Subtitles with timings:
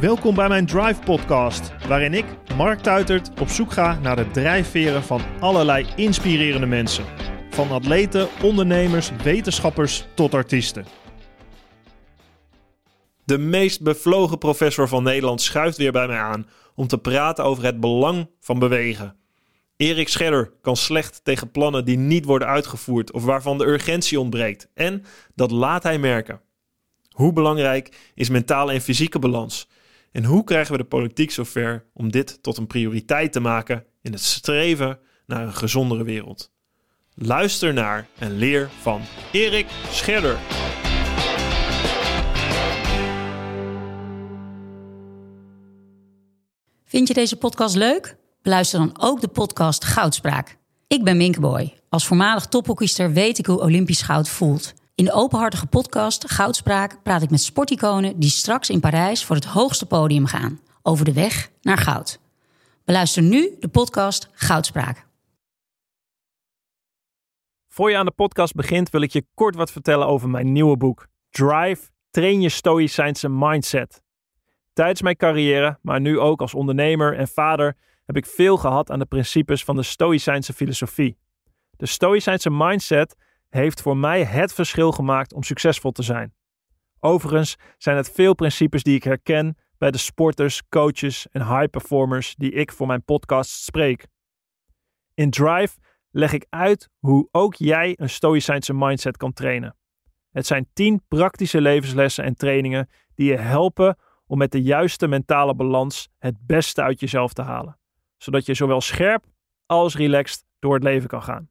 [0.00, 2.24] Welkom bij mijn Drive Podcast, waarin ik,
[2.56, 7.04] Mark Tuitert, op zoek ga naar de drijfveren van allerlei inspirerende mensen.
[7.50, 10.86] Van atleten, ondernemers, wetenschappers tot artiesten.
[13.24, 17.64] De meest bevlogen professor van Nederland schuift weer bij mij aan om te praten over
[17.64, 19.16] het belang van bewegen.
[19.76, 24.68] Erik Scherder kan slecht tegen plannen die niet worden uitgevoerd of waarvan de urgentie ontbreekt.
[24.74, 25.04] En
[25.34, 26.40] dat laat hij merken.
[27.10, 29.68] Hoe belangrijk is mentale en fysieke balans?
[30.12, 34.12] En hoe krijgen we de politiek zover om dit tot een prioriteit te maken in
[34.12, 36.52] het streven naar een gezondere wereld?
[37.14, 39.02] Luister naar en leer van
[39.32, 40.38] Erik Scherder.
[46.84, 48.16] Vind je deze podcast leuk?
[48.42, 50.58] Beluister dan ook de podcast Goudspraak.
[50.86, 51.74] Ik ben Minkeboy.
[51.88, 54.74] Als voormalig tophockeyster weet ik hoe Olympisch goud voelt.
[54.98, 59.44] In de openhartige podcast Goudspraak praat ik met sporticonen die straks in Parijs voor het
[59.44, 60.60] hoogste podium gaan.
[60.82, 62.20] Over de weg naar goud.
[62.84, 65.06] Beluister nu de podcast Goudspraak.
[67.68, 70.76] Voor je aan de podcast begint wil ik je kort wat vertellen over mijn nieuwe
[70.76, 71.06] boek.
[71.30, 74.02] Drive, train je stoïcijnse mindset.
[74.72, 78.98] Tijdens mijn carrière, maar nu ook als ondernemer en vader, heb ik veel gehad aan
[78.98, 81.18] de principes van de stoïcijnse filosofie.
[81.76, 83.16] De stoïcijnse mindset
[83.48, 86.34] heeft voor mij het verschil gemaakt om succesvol te zijn.
[87.00, 92.34] Overigens zijn het veel principes die ik herken bij de sporters, coaches en high performers
[92.34, 94.06] die ik voor mijn podcast spreek.
[95.14, 95.78] In Drive
[96.10, 99.76] leg ik uit hoe ook jij een stoïcijnse mindset kan trainen.
[100.30, 105.54] Het zijn 10 praktische levenslessen en trainingen die je helpen om met de juiste mentale
[105.54, 107.78] balans het beste uit jezelf te halen,
[108.16, 109.24] zodat je zowel scherp
[109.66, 111.50] als relaxed door het leven kan gaan.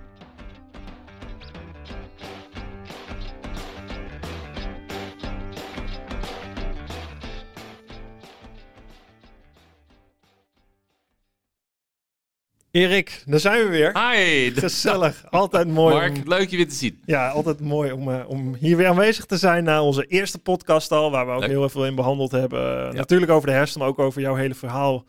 [12.71, 14.11] Erik, daar zijn we weer.
[14.11, 14.51] Hi.
[14.51, 15.95] Gezellig, altijd mooi.
[15.95, 17.01] Mark, om- leuk je weer te zien.
[17.05, 20.91] Ja, altijd mooi om, eh, om hier weer aanwezig te zijn na onze eerste podcast
[20.91, 21.49] al, waar we ook Leuk.
[21.49, 22.87] heel veel in behandeld hebben.
[22.87, 25.05] Eh, Natuurlijk over de hersenen, maar ook over jouw hele verhaal,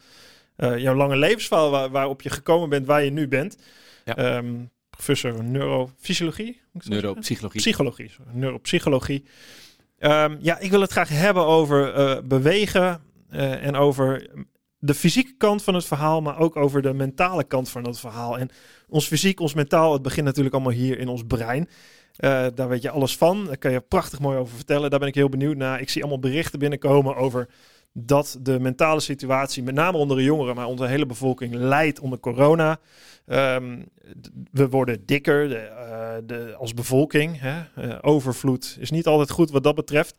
[0.56, 3.56] eh, jouw lange levensverhaal, waar, waarop je gekomen bent waar je nu bent.
[4.04, 4.16] Ja.
[4.16, 4.54] Ehm,
[4.90, 6.60] professor neurofysiologie?
[6.72, 7.60] Neuropsychologie.
[7.60, 9.24] Psychologie, sorry, neuropsychologie.
[9.98, 11.92] Ehm, ja, ik wil het graag hebben over
[12.26, 13.00] bewegen
[13.60, 14.28] en over
[14.84, 18.38] de fysieke kant van het verhaal, maar ook over de mentale kant van het verhaal.
[18.38, 18.50] En
[18.88, 21.68] ons fysiek, ons mentaal, het begint natuurlijk allemaal hier in ons brein.
[22.16, 23.44] Eh, daar weet je alles van.
[23.44, 24.90] Daar kan je prachtig mooi over vertellen.
[24.90, 25.80] Daar ben ik heel benieuwd naar.
[25.80, 27.48] Ik zie allemaal berichten binnenkomen over
[27.92, 32.18] dat de mentale situatie, met name onder de jongeren, maar onze hele bevolking, leidt onder
[32.18, 32.78] corona.
[33.26, 33.82] Ehm,
[34.50, 37.40] we worden dikker de, eh, de, als bevolking.
[37.40, 37.62] Hè?
[37.74, 40.14] Eh, overvloed is niet altijd goed wat dat betreft.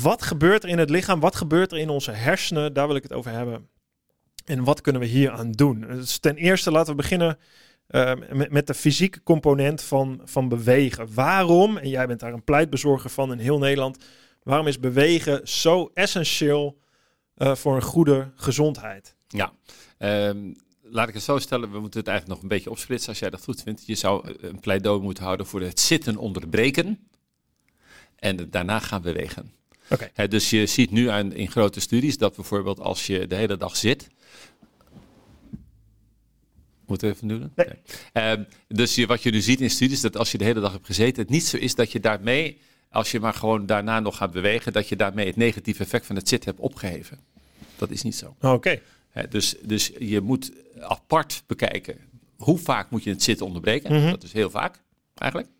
[0.00, 1.20] Wat gebeurt er in het lichaam?
[1.20, 2.72] Wat gebeurt er in onze hersenen?
[2.72, 3.68] Daar wil ik het over hebben.
[4.44, 5.80] En wat kunnen we hier aan doen?
[5.80, 7.38] Dus ten eerste laten we beginnen
[7.86, 8.12] eh,
[8.48, 11.14] met, de fysieke component van, van bewegen.
[11.14, 14.04] Waarom, en jij bent daar een pleitbezorger van in heel Nederland,
[14.42, 16.78] waarom is bewegen zo essentieel
[17.34, 19.14] eh, voor een goede gezondheid?
[19.28, 19.52] Ja.
[19.98, 20.52] Ehm,
[20.82, 23.30] laat ik het zo stellen, we moeten het eigenlijk nog een beetje opsplitsen als jij
[23.30, 23.86] dat goed vindt.
[23.86, 27.08] Je zou een pleidooi moeten houden voor het zitten onderbreken
[28.16, 29.60] en daarna gaan bewegen.
[29.90, 30.28] Oké.
[30.28, 33.76] Dus je ziet nu aan, in grote studies dat bijvoorbeeld als je de hele dag
[33.76, 34.08] zit.
[36.86, 37.52] Moeten we even doen?
[37.56, 37.66] Nee.
[38.12, 40.72] Ehm, dus je, wat je nu ziet in studies, dat als je de hele dag
[40.72, 42.60] hebt gezeten, het niet zo is dat je daarmee,
[42.90, 46.16] als je maar gewoon daarna nog gaat bewegen, dat je daarmee het negatieve effect van
[46.16, 47.18] het zitten hebt opgeheven.
[47.76, 48.36] Dat is niet zo.
[48.40, 48.80] Oké.
[49.10, 51.96] Hè, dus, dus je moet apart bekijken
[52.36, 53.92] hoe vaak moet je het zitten onderbreken.
[53.92, 54.10] Mhm.
[54.10, 54.80] Dat is heel vaak
[55.14, 55.50] eigenlijk.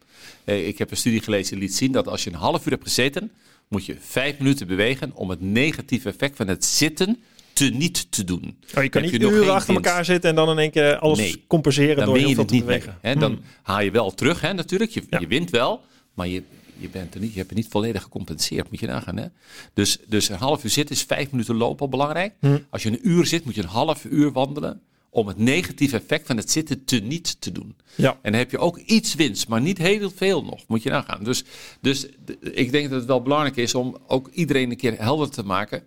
[0.45, 2.73] Eh, ik heb een studie gelezen die liet zien dat als je een half uur
[2.73, 3.33] hebt gezeten,
[3.73, 7.23] moet je vijf minuten bewegen om het negatieve effect van het zitten
[7.53, 8.57] te niet te doen.
[8.77, 9.87] Oh, je kan niet je uren achter winst.
[9.89, 11.45] elkaar zitten en dan in één keer alles Nee.
[11.47, 12.79] compenseren Dan door heel je veel het te niet mee.
[12.79, 12.99] bewegen.
[13.03, 13.17] Hè?
[13.17, 13.43] Dan Hmm.
[13.63, 14.91] haal je wel terug, hè, natuurlijk.
[14.91, 15.19] Je, Ja.
[15.19, 15.81] je wint wel,
[16.15, 16.43] maar je,
[16.77, 18.71] je, bent er niet, je hebt het niet volledig gecompenseerd.
[18.71, 19.17] Moet je nagaan.
[19.17, 19.27] Hè?
[19.75, 22.33] Dus, dus een half uur zitten is vijf minuten lopen al belangrijk.
[22.41, 22.67] Hmm.
[22.71, 24.81] Als je een uur zit, moet je een half uur wandelen
[25.15, 27.77] om het negatieve effect van het zitten te niet te doen.
[27.95, 28.11] Ja.
[28.23, 30.61] En dan heb je ook iets winst, maar niet heel veel nog.
[30.67, 31.25] Moet je nagaan.
[31.25, 31.45] Dus,
[31.81, 32.07] dus
[32.41, 35.83] ik denk dat het wel belangrijk is om ook iedereen een keer helder te maken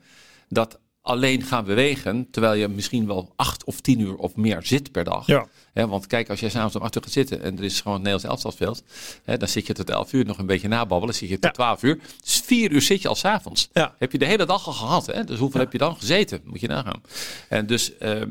[0.50, 4.92] dat alleen gaan bewegen, terwijl je misschien wel acht of tien uur of meer zit
[4.92, 5.27] per dag.
[5.27, 5.48] Ja.
[5.74, 8.04] Want kijk, als jij s'avonds om acht uur gaat zitten en er is gewoon een
[8.04, 8.83] Nederlands elftalsveld,
[9.24, 11.51] hè, dan zit je tot elf uur nog een beetje nababbelen, zit je tot Ja.
[11.51, 12.00] twaalf uur.
[12.24, 13.69] Dus vier uur zit je al s'avonds.
[13.74, 13.95] Ja.
[13.98, 15.06] Heb je de hele dag al gehad.
[15.06, 15.24] Hè?
[15.24, 16.42] Dus hoeveel heb je dan gezeten?
[16.44, 17.01] Moet je nagaan.
[17.50, 18.30] En dus ehm,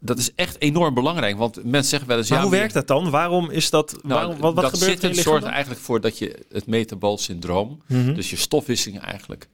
[0.00, 2.28] dat is echt enorm belangrijk, want mensen zeggen wel eens...
[2.28, 3.10] Maar ja, hoe werkt dat dan?
[3.10, 3.90] Waarom is dat?
[3.92, 7.18] nou, waarom, wat wat dat gebeurt er lichaam zorgt eigenlijk voor dat je het metabool
[7.18, 8.14] syndroom, Mhm.
[8.14, 9.48] dus je stofwisseling eigenlijk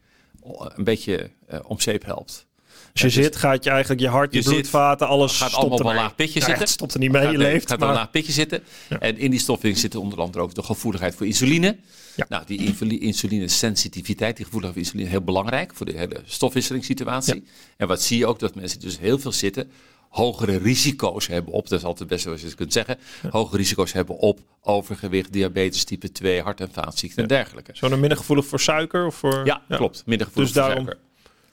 [0.75, 2.47] een beetje eh, om zeep helpt.
[2.93, 5.37] Als je het is- zit, gaat je eigenlijk je hart, je, Je zit- bloedvaten, alles
[5.37, 6.63] gaat stopt allemaal op een laag pitje Ja, zitten.
[6.65, 7.69] Het stopt er niet mee, je gaat, leeft.
[7.71, 8.63] gaat maar- op een laag pitje zitten.
[8.89, 8.99] Ja.
[8.99, 11.77] En in die stofwisseling zit onder andere ook de gevoeligheid voor insuline.
[12.17, 12.27] Ja.
[12.29, 17.45] Nou, die insulinesensitiviteit, die gevoeligheid voor insuline, heel belangrijk voor de hele stofwisselingssituatie.
[17.77, 18.39] En wat zie je ook?
[18.39, 19.71] Dat mensen dus heel veel zitten,
[20.15, 22.99] hogere risico's hebben op, dat is altijd best zoals je het kunt zeggen,
[23.31, 27.71] hogere risico's hebben op overgewicht, diabetes type 2, hart- en vaatziekten en dergelijke.
[27.75, 29.07] Zo dan minder gevoelig voor suiker?
[29.07, 29.47] Of voor...
[29.47, 30.03] Ja, klopt.
[30.07, 31.05] Minder gevoelig Dus voor daarom suiker.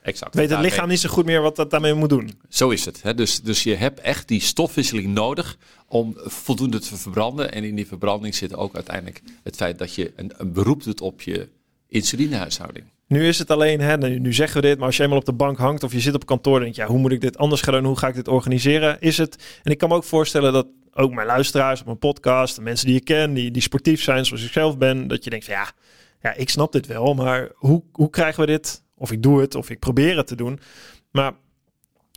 [0.01, 0.33] Exact.
[0.33, 2.31] Weet het Daarmee- lichaam niet zo goed meer wat dat daarmee moet doen?
[2.49, 3.01] Zo is het.
[3.01, 3.13] Hè?
[3.15, 5.57] Dus, dus je hebt echt die stofwisseling nodig
[5.87, 7.51] om voldoende te verbranden.
[7.51, 11.01] En in die verbranding zit ook uiteindelijk het feit dat je een, een beroep doet
[11.01, 11.47] op je
[11.91, 12.85] insulinehuishouding.
[13.07, 15.33] Nu is het alleen, hè, nu, zeggen we dit, maar als je eenmaal op de
[15.33, 17.61] bank hangt of je zit op kantoor, denk je, ja, hoe moet ik dit anders
[17.61, 17.83] gaan doen?
[17.83, 18.99] Hoe ga ik dit organiseren?
[18.99, 22.55] Is het, en ik kan me ook voorstellen dat ook mijn luisteraars op mijn podcast,
[22.55, 25.29] de mensen die ik ken, die, die sportief zijn zoals ik zelf ben, dat je
[25.29, 25.71] denkt ja,
[26.21, 28.83] ja, ik snap dit wel, maar hoe, hoe krijgen we dit?
[28.95, 30.59] Of ik doe het, of ik probeer het te doen.
[31.11, 31.33] Maar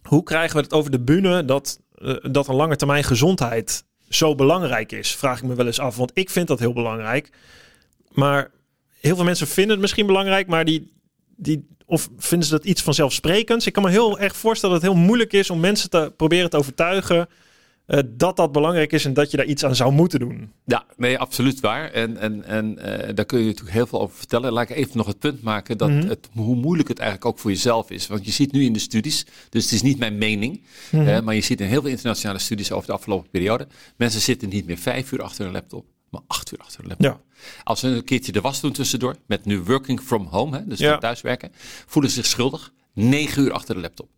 [0.03, 4.35] hoe krijgen we het over de bühne dat, eh, dat een lange termijn gezondheid zo
[4.35, 5.17] belangrijk is?
[5.17, 7.33] Vraag ik me wel eens af, want ik vind dat heel belangrijk.
[8.13, 8.51] Maar
[9.05, 10.93] heel veel mensen vinden het misschien belangrijk, maar die,
[11.37, 13.67] die of vinden ze dat iets vanzelfsprekends?
[13.67, 16.51] Ik kan me heel erg voorstellen dat het heel moeilijk is om mensen te proberen
[16.51, 17.29] te overtuigen
[17.87, 20.53] eh, dat dat belangrijk is en dat je daar iets aan zou moeten doen.
[20.65, 21.91] Ja, nee, absoluut waar.
[21.91, 24.53] En, en, en eh, daar kun je natuurlijk heel veel over vertellen.
[24.53, 26.09] Laat ik even nog het punt maken dat Mhm.
[26.09, 28.07] het, hoe moeilijk het eigenlijk ook voor jezelf is.
[28.07, 31.25] Want je ziet nu in de studies, dus het is niet mijn mening, Mhm.
[31.25, 33.67] maar je ziet in heel veel internationale studies over de afgelopen periode,
[33.97, 35.85] mensen zitten niet meer vijf uur achter een laptop,
[36.15, 37.07] maar acht uur achter een laptop.
[37.07, 37.43] Ja.
[37.65, 40.79] Als ze een keertje de was doen tussendoor, met nu working from home, hè, dus
[40.79, 40.99] Ja.
[40.99, 41.53] thuiswerken,
[41.87, 42.73] voelen ze zich schuldig.
[42.95, 44.09] Negen uur achter de laptop.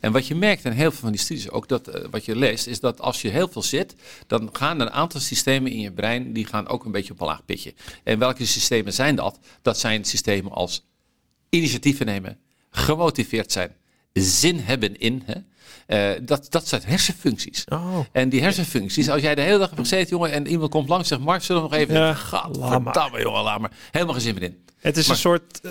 [0.00, 2.36] En wat je merkt in heel veel van die studies, ook dat eh, wat je
[2.36, 3.94] leest, is dat als je heel veel zit,
[4.26, 7.26] dan gaan een aantal systemen in je brein, die gaan ook een beetje op een
[7.26, 7.74] laag pitje.
[8.04, 9.38] En welke systemen zijn dat?
[9.62, 10.86] Dat zijn systemen als
[11.48, 12.38] initiatieven nemen,
[12.70, 13.76] gemotiveerd zijn,
[14.12, 15.22] zin hebben in.
[15.24, 15.34] Hè?
[15.86, 17.64] Eh, dat, dat zijn hersenfuncties.
[17.68, 17.98] Oh.
[18.12, 21.02] En die hersenfuncties, als jij de hele dag hebt gezeten, jongen, en iemand komt langs
[21.10, 21.94] en zegt, Mark, zullen we nog even...
[21.94, 23.70] Ja, Gadverdamme, jongen, laat maar.
[23.90, 24.56] Helemaal geen zin meer in.
[24.76, 25.70] Het is Maar- een soort eh,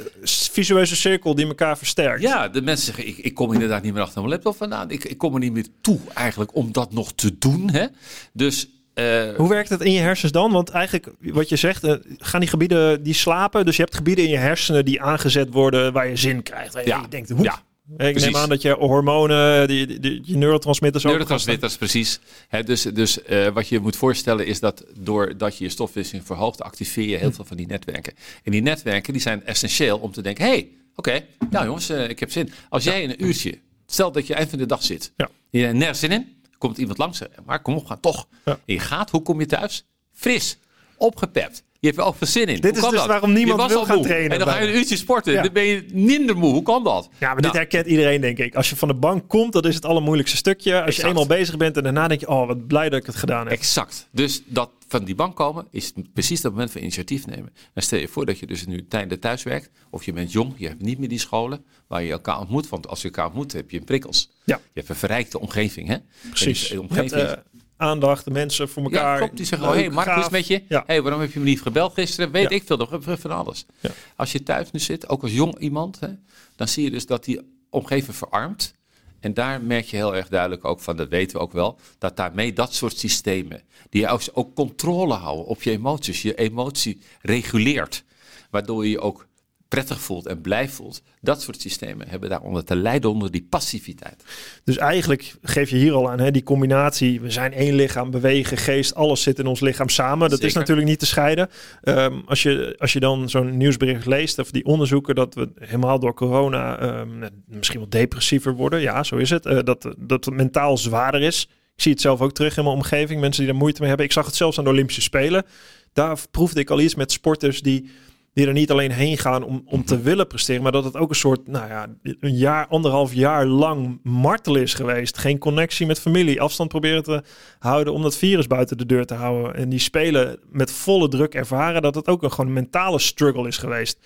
[0.52, 2.22] visueuze cirkel die elkaar versterkt.
[2.22, 4.92] Ja, de mensen zeggen, ik, ik kom inderdaad niet meer achter mijn laptop vandaan.
[4.92, 7.70] Ik, ik kom er niet meer toe eigenlijk om dat nog te doen.
[7.72, 7.86] Hè?
[8.34, 10.52] Dus eh, Hoe werkt het in je hersens dan?
[10.52, 11.88] Want eigenlijk, wat je zegt,
[12.18, 13.66] gaan die gebieden die slapen.
[13.66, 16.74] Dus je hebt gebieden in je hersenen die aangezet worden waar je zin krijgt.
[16.74, 17.44] Waar je Ja, denkt, hoe?
[17.44, 18.24] ja, ik precies.
[18.24, 22.20] neem aan dat je hormonen, die, die, die- neurotransmitters ook neurotransmitters, precies.
[22.66, 27.08] Dus dus eh, wat je moet voorstellen is dat doordat je je stofwisseling verhoogt, activeer
[27.08, 28.14] je heel veel van die netwerken.
[28.44, 32.20] En die netwerken die zijn essentieel om te denken, hey, oké, nou jongens, eh, ik
[32.20, 32.52] heb zin.
[32.70, 35.30] Als jij in een uurtje, stel dat je eind van de dag zit, Ja.
[35.50, 36.28] je hebt nergens zin in,
[36.58, 38.28] komt iemand langs, eh, maar kom op, ga toch.
[38.46, 38.52] Ja.
[38.66, 39.86] En je gaat, hoe kom je thuis?
[40.14, 40.58] Fris,
[40.98, 41.64] opgepept.
[41.86, 42.60] Je hebt ook veel zin in.
[42.60, 43.06] Dit is dus dat?
[43.06, 44.06] waarom niemand Je was wil al gaan moe.
[44.06, 45.34] trainen En dan ga je een uurtje sporten.
[45.34, 45.42] Ja.
[45.42, 46.54] Dan ben je minder moe.
[46.54, 47.10] Hoe kan dat?
[47.18, 48.56] Ja, maar dit Nou, herkent iedereen, denk ik.
[48.56, 50.84] Als je van de bank komt, dat is het allermoeilijkste stukje.
[50.84, 53.16] Als je eenmaal bezig bent en daarna denk je, oh, wat blij dat ik het
[53.16, 53.58] gedaan heb.
[53.58, 54.08] Exact.
[54.12, 57.54] Dus dat van die bank komen is precies dat moment van initiatief nemen.
[57.74, 60.54] En stel je voor dat je dus nu tijdens thuis werkt, of je bent jong,
[60.58, 62.70] je hebt niet meer die scholen waar je elkaar ontmoet.
[62.70, 64.30] Want als je elkaar ontmoet, heb je prikkels.
[64.44, 64.56] Ja.
[64.56, 65.88] Je hebt een verrijkte omgeving.
[65.88, 65.98] Hè?
[66.30, 66.64] Precies.
[66.64, 67.32] En die omgeving eh,
[67.78, 69.12] aandacht, de mensen voor elkaar.
[69.14, 69.38] ja, klopt.
[69.38, 70.64] Die zeggen, oh, hey, Mark, is met je?
[70.68, 70.84] Ja.
[70.86, 72.32] hey, waarom heb je me niet gebeld gisteren?
[72.32, 72.56] Weet Ja.
[72.56, 73.66] ik veel, nog van alles.
[73.80, 73.90] Ja.
[74.16, 76.08] Als je thuis nu zit, ook als jong iemand, hè,
[76.56, 78.74] dan zie je dus dat die omgeving verarmt.
[79.20, 82.18] En daar merk je heel erg duidelijk ook van, dat weten we ook wel, dat
[82.18, 88.04] daarmee dat soort systemen, die ook, ook controle houden op je emoties, je emotie reguleert,
[88.50, 89.28] waardoor je je ook
[89.76, 91.02] prettig voelt en blij voelt.
[91.22, 94.24] Dat soort systemen hebben daaronder te lijden onder die passiviteit.
[94.64, 97.22] Dus eigenlijk geef je hier al aan, hè, die combinatie.
[97.22, 100.30] We zijn één lichaam, bewegen, geest, alles zit in ons lichaam samen.
[100.30, 101.50] Dat is natuurlijk niet te scheiden.
[101.82, 106.00] Ehm, als, je, als je dan zo'n nieuwsbericht leest, of die onderzoeken, dat we helemaal
[106.00, 108.82] door corona ehm, misschien wel depressiever worden.
[108.82, 109.46] Ja, zo is het.
[109.46, 111.50] Eh, dat, dat het mentaal zwaarder is.
[111.76, 113.22] Ik zie het zelf ook terug in mijn omgeving.
[113.22, 114.08] Mensen die daar moeite mee hebben.
[114.08, 115.46] Ik zag het zelfs aan de Olympische Spelen.
[115.94, 117.90] Daar proefde ik al iets met sporters die
[118.36, 121.10] die er niet alleen heen gaan om, om te willen presteren, maar dat het ook
[121.10, 125.18] een soort, nou ja, een jaar, anderhalf jaar lang martel is geweest.
[125.18, 127.24] Geen connectie met familie, afstand proberen te
[127.60, 129.56] houden om dat virus buiten de deur te houden.
[129.56, 133.58] En die spelen met volle druk ervaren dat het ook een gewoon mentale struggle is
[133.58, 134.00] geweest.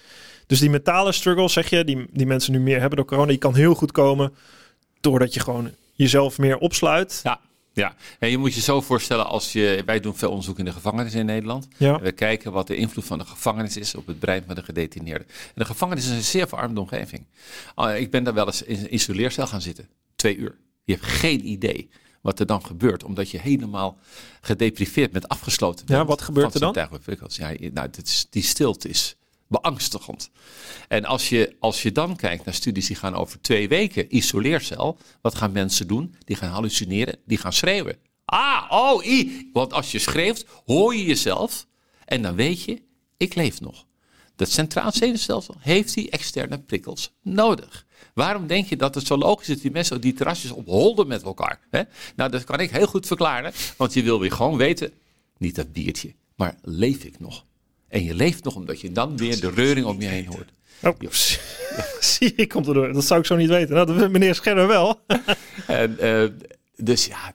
[0.48, 3.38] Dus die mentale struggle, zeg je, die, die mensen nu meer hebben door corona, die
[3.38, 4.34] kan heel goed komen
[5.02, 7.20] doordat je gewoon jezelf meer opsluit.
[7.24, 7.40] Ja.
[7.80, 9.84] Ja, en je moet je zo voorstellen als je.
[9.86, 11.68] Wij doen veel onderzoek in de gevangenis in Nederland.
[11.78, 11.98] Ja.
[11.98, 14.64] En we kijken wat de invloed van de gevangenis is op het brein van de
[14.64, 15.26] gedetineerde.
[15.26, 17.26] En de gevangenis is een zeer verarmde omgeving.
[17.76, 19.90] Ah, ik ben daar wel eens in een isoleercel gaan zitten.
[20.16, 20.58] Twee uur.
[20.84, 21.90] Je hebt geen idee
[22.22, 23.98] wat er dan gebeurt, omdat je helemaal
[24.42, 26.00] gedepriveerd bent, afgesloten bent.
[26.00, 26.74] Ja, wat gebeurt er dan?
[27.30, 29.16] Ja, nou, dit is, die stilte is
[29.50, 30.30] beangstigend.
[30.88, 34.98] En als je, als je dan kijkt naar studies die gaan over twee weken isoleercel,
[35.22, 36.16] wat gaan mensen doen?
[36.26, 37.98] Die gaan hallucineren, die gaan schreeuwen.
[38.26, 39.50] Ah, oh, i.
[39.54, 41.68] Want als je schreeuwt, hoor je jezelf
[42.06, 42.82] en dan weet je,
[43.18, 43.86] ik leef nog.
[44.36, 47.86] Het centraal zenuwstelsel heeft die externe prikkels nodig.
[48.14, 51.24] Waarom denk je dat het zo logisch is dat die mensen die terrasjes opholden met
[51.24, 51.60] elkaar?
[51.70, 51.82] Hè?
[52.16, 54.94] Nou, dat kan ik heel goed verklaren, want je wil weer gewoon weten,
[55.38, 57.46] niet dat biertje, maar leef ik nog?
[57.90, 60.50] En je leeft nog omdat je dan weer de reuring om je heen hoort.
[60.84, 61.12] Oh,
[62.00, 62.94] zie ik komt erdoor.
[62.94, 63.76] Dat zou ik zo niet weten.
[63.76, 65.00] Nou, dat meneer Scherder wel.
[65.68, 66.24] En, eh,
[66.76, 67.34] dus ja,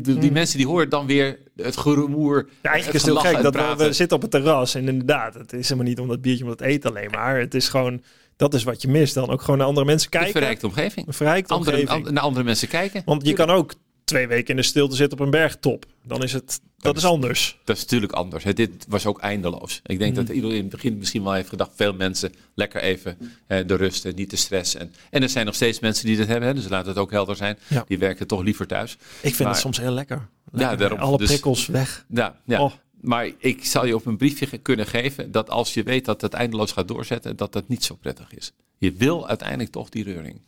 [0.00, 2.38] die, die mensen die horen dan weer het gerumoer.
[2.40, 2.50] Hmm.
[2.62, 5.34] Ja, eigenlijk het is het heel gek dat we, zitten op het terras en inderdaad,
[5.34, 7.38] het is helemaal niet om dat biertje om het eten alleen maar.
[7.38, 8.02] Het is gewoon,
[8.36, 9.30] dat is wat je mist dan.
[9.30, 10.32] Ook gewoon naar andere mensen Een kijken.
[10.32, 11.06] verrijkte omgeving.
[11.06, 12.06] Een verrijkte Andere, omgeving.
[12.06, 13.02] an- naar andere mensen kijken.
[13.04, 13.74] Want je kan ook
[14.06, 15.86] twee weken in de stilte zitten op een bergtop.
[16.02, 17.58] Dan is het, dat is anders.
[17.64, 18.44] Dat is natuurlijk anders.
[18.44, 18.52] Hè.
[18.52, 19.80] Dit was ook eindeloos.
[19.86, 23.18] Ik denk dat iedereen in het begin misschien wel heeft gedacht, veel mensen lekker even
[23.46, 24.74] eh, de rust en niet de stress.
[24.74, 27.10] En, en er zijn nog steeds mensen die dat hebben, hè, dus laat het ook
[27.10, 27.58] helder zijn.
[27.68, 27.84] Ja.
[27.88, 28.92] Die werken toch liever thuis.
[28.92, 30.28] Ik vind Maar- het soms heel lekker.
[30.52, 30.76] Lekker.
[30.78, 30.98] daarom.
[30.98, 32.04] Alle Dus- prikkels weg.
[32.08, 32.62] Ja, ja.
[32.62, 32.72] Oh.
[33.00, 36.32] Maar ik zal je op een briefje kunnen geven dat als je weet dat het
[36.32, 38.52] eindeloos gaat doorzetten, dat dat niet zo prettig is.
[38.78, 40.40] Je wil uiteindelijk toch die reuring.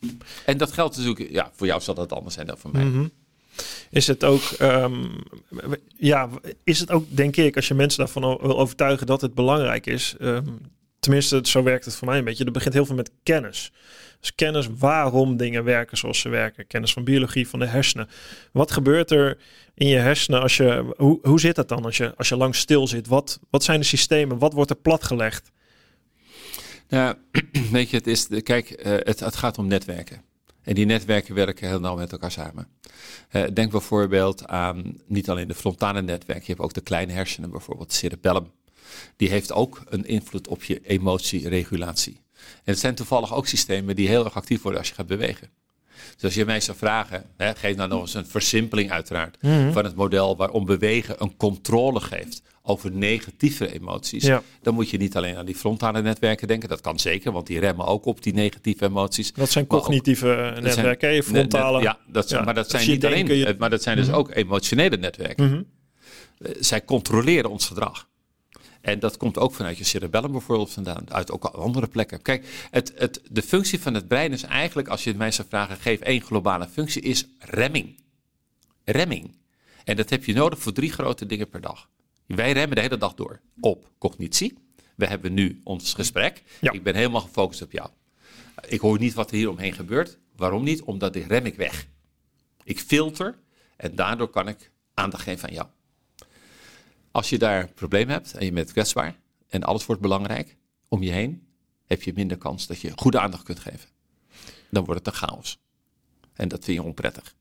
[0.45, 2.83] En dat geldt natuurlijk, ja, voor jou zal dat anders zijn dan voor mij.
[2.83, 3.07] Mhm.
[3.91, 5.05] Is het ook, ehm,
[5.97, 6.29] ja,
[6.63, 10.15] is het ook, denk ik, als je mensen daarvan wil overtuigen dat het belangrijk is.
[10.19, 10.47] ehm,
[10.99, 12.45] tenminste, zo werkt het voor mij een beetje.
[12.45, 13.71] Er begint heel veel met kennis.
[14.19, 16.67] Dus kennis waarom dingen werken zoals ze werken.
[16.67, 18.09] Kennis van biologie, van de hersenen.
[18.51, 19.37] Wat gebeurt er
[19.73, 22.55] in je hersenen als je, hoe, hoe zit dat dan als je, als je lang
[22.55, 23.07] stil zit?
[23.07, 24.37] Wat, wat zijn de systemen?
[24.37, 25.51] Wat wordt er platgelegd?
[26.87, 27.17] Ja,
[27.71, 30.21] weet je, het, is, kijk, eh, het gaat om netwerken.
[30.69, 32.67] En die netwerken werken heel nauw met elkaar samen.
[33.29, 37.49] Eh, denk bijvoorbeeld aan niet alleen de frontale netwerken, je hebt ook de kleine hersenen,
[37.51, 38.51] bijvoorbeeld cerebellum.
[39.15, 42.21] Die heeft ook een invloed op je emotieregulatie.
[42.35, 45.49] En het zijn toevallig ook systemen die heel erg actief worden als je gaat bewegen.
[46.15, 49.37] Dus als je mij zou vragen, hè, geef nou nog eens een versimpeling uiteraard
[49.71, 54.25] van het model waarom bewegen een controle geeft over negatieve emoties.
[54.25, 54.41] Ja.
[54.61, 56.69] Dan moet je niet alleen aan die frontale netwerken denken.
[56.69, 59.33] Dat kan zeker, want die remmen ook op die negatieve emoties.
[59.33, 61.73] Dat zijn ook- cognitieve zijn- netwerken, je frontale.
[61.77, 63.97] net- ja, dat zijn, Ja, maar dat zijn niet alleen, je- eh, maar dat zijn
[63.97, 65.45] dus ook emotionele netwerken.
[65.45, 65.61] Mhm.
[66.37, 68.07] Eh, Zij controleren ons gedrag.
[68.81, 72.21] En dat komt ook vanuit je cerebellum bijvoorbeeld vandaan, uit ook andere plekken.
[72.21, 75.47] Kijk, het, het, de functie van het brein is eigenlijk, als je het mij zou
[75.47, 78.01] vragen, geef één globale functie, is remming.
[78.83, 79.37] Remming.
[79.83, 81.89] En dat heb je nodig voor drie grote dingen per dag.
[82.25, 84.57] Wij remmen de hele dag door op cognitie.
[84.95, 86.43] We hebben nu ons gesprek.
[86.61, 86.71] Ja.
[86.71, 87.89] Ik ben helemaal gefocust op jou.
[88.67, 90.17] Ik hoor niet wat er hier omheen gebeurt.
[90.35, 90.81] Waarom niet?
[90.81, 91.87] Omdat ik rem ik weg.
[92.63, 93.37] Ik filter
[93.77, 95.67] en daardoor kan ik aandacht geven aan jou.
[97.19, 99.15] Als je daar een probleem hebt en je bent kwetsbaar
[99.49, 100.57] en alles wordt belangrijk
[100.87, 101.47] om je heen,
[101.85, 103.89] heb je minder kans dat je goede aandacht kunt geven.
[104.69, 105.59] Dan wordt het een chaos.
[106.33, 107.35] En dat vind je onprettig.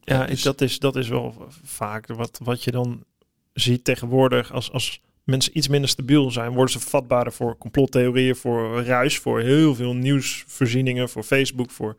[0.00, 3.04] Ja, dus- ik, dat, is, dat is wel vaak wat, wat je dan
[3.52, 4.52] ziet tegenwoordig.
[4.52, 9.40] Als, als mensen iets minder stabiel zijn, worden ze vatbaarder voor complottheorieën, voor ruis, voor
[9.40, 11.96] heel veel nieuwsvoorzieningen, voor Facebook, voor,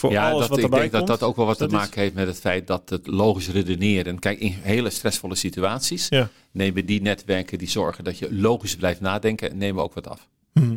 [0.00, 1.06] voor ja, alles dat, wat ik erbij denk komt.
[1.06, 3.48] dat dat ook wel wat te is- maken heeft met het feit dat het logisch
[3.48, 4.12] redeneren.
[4.12, 6.28] En kijk, in hele stressvolle situaties Ja.
[6.52, 10.28] nemen die netwerken die zorgen dat je logisch blijft nadenken, nemen ook wat af.
[10.52, 10.76] Mhm.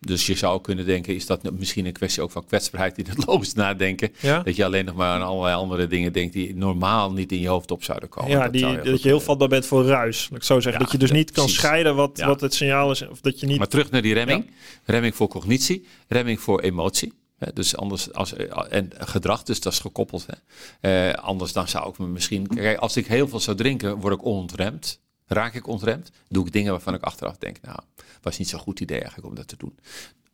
[0.00, 3.24] Dus je zou kunnen denken, is dat misschien een kwestie ook van kwetsbaarheid in het
[3.26, 4.12] logisch nadenken?
[4.20, 7.40] Ja, Dat je alleen nog maar aan allerlei andere dingen denkt die normaal niet in
[7.40, 8.30] je hoofd op zouden komen.
[8.30, 10.28] ja Dat die, zou dat je heel vatbaar bent voor ruis.
[10.34, 10.72] Ik zo zeggen.
[10.72, 11.62] Ja, dat je dus niet kan precies.
[11.62, 12.26] scheiden wat, Ja.
[12.26, 13.08] wat het signaal is.
[13.08, 13.58] Of dat je niet...
[13.58, 14.50] Maar terug naar die remming.
[14.84, 17.12] Remming voor cognitie, remming voor emotie.
[17.38, 18.34] Hè, Dus anders als,
[18.68, 20.26] en gedrag, dus dat is gekoppeld.
[20.80, 21.08] Hè.
[21.10, 22.46] Eh, anders dan zou ik me misschien.
[22.46, 25.02] Kijk, als ik heel veel zou drinken, word ik ontremd.
[25.26, 27.78] Raak ik ontremd, doe ik dingen waarvan ik achteraf denk, nou,
[28.22, 29.78] was niet zo'n goed idee eigenlijk om dat te doen.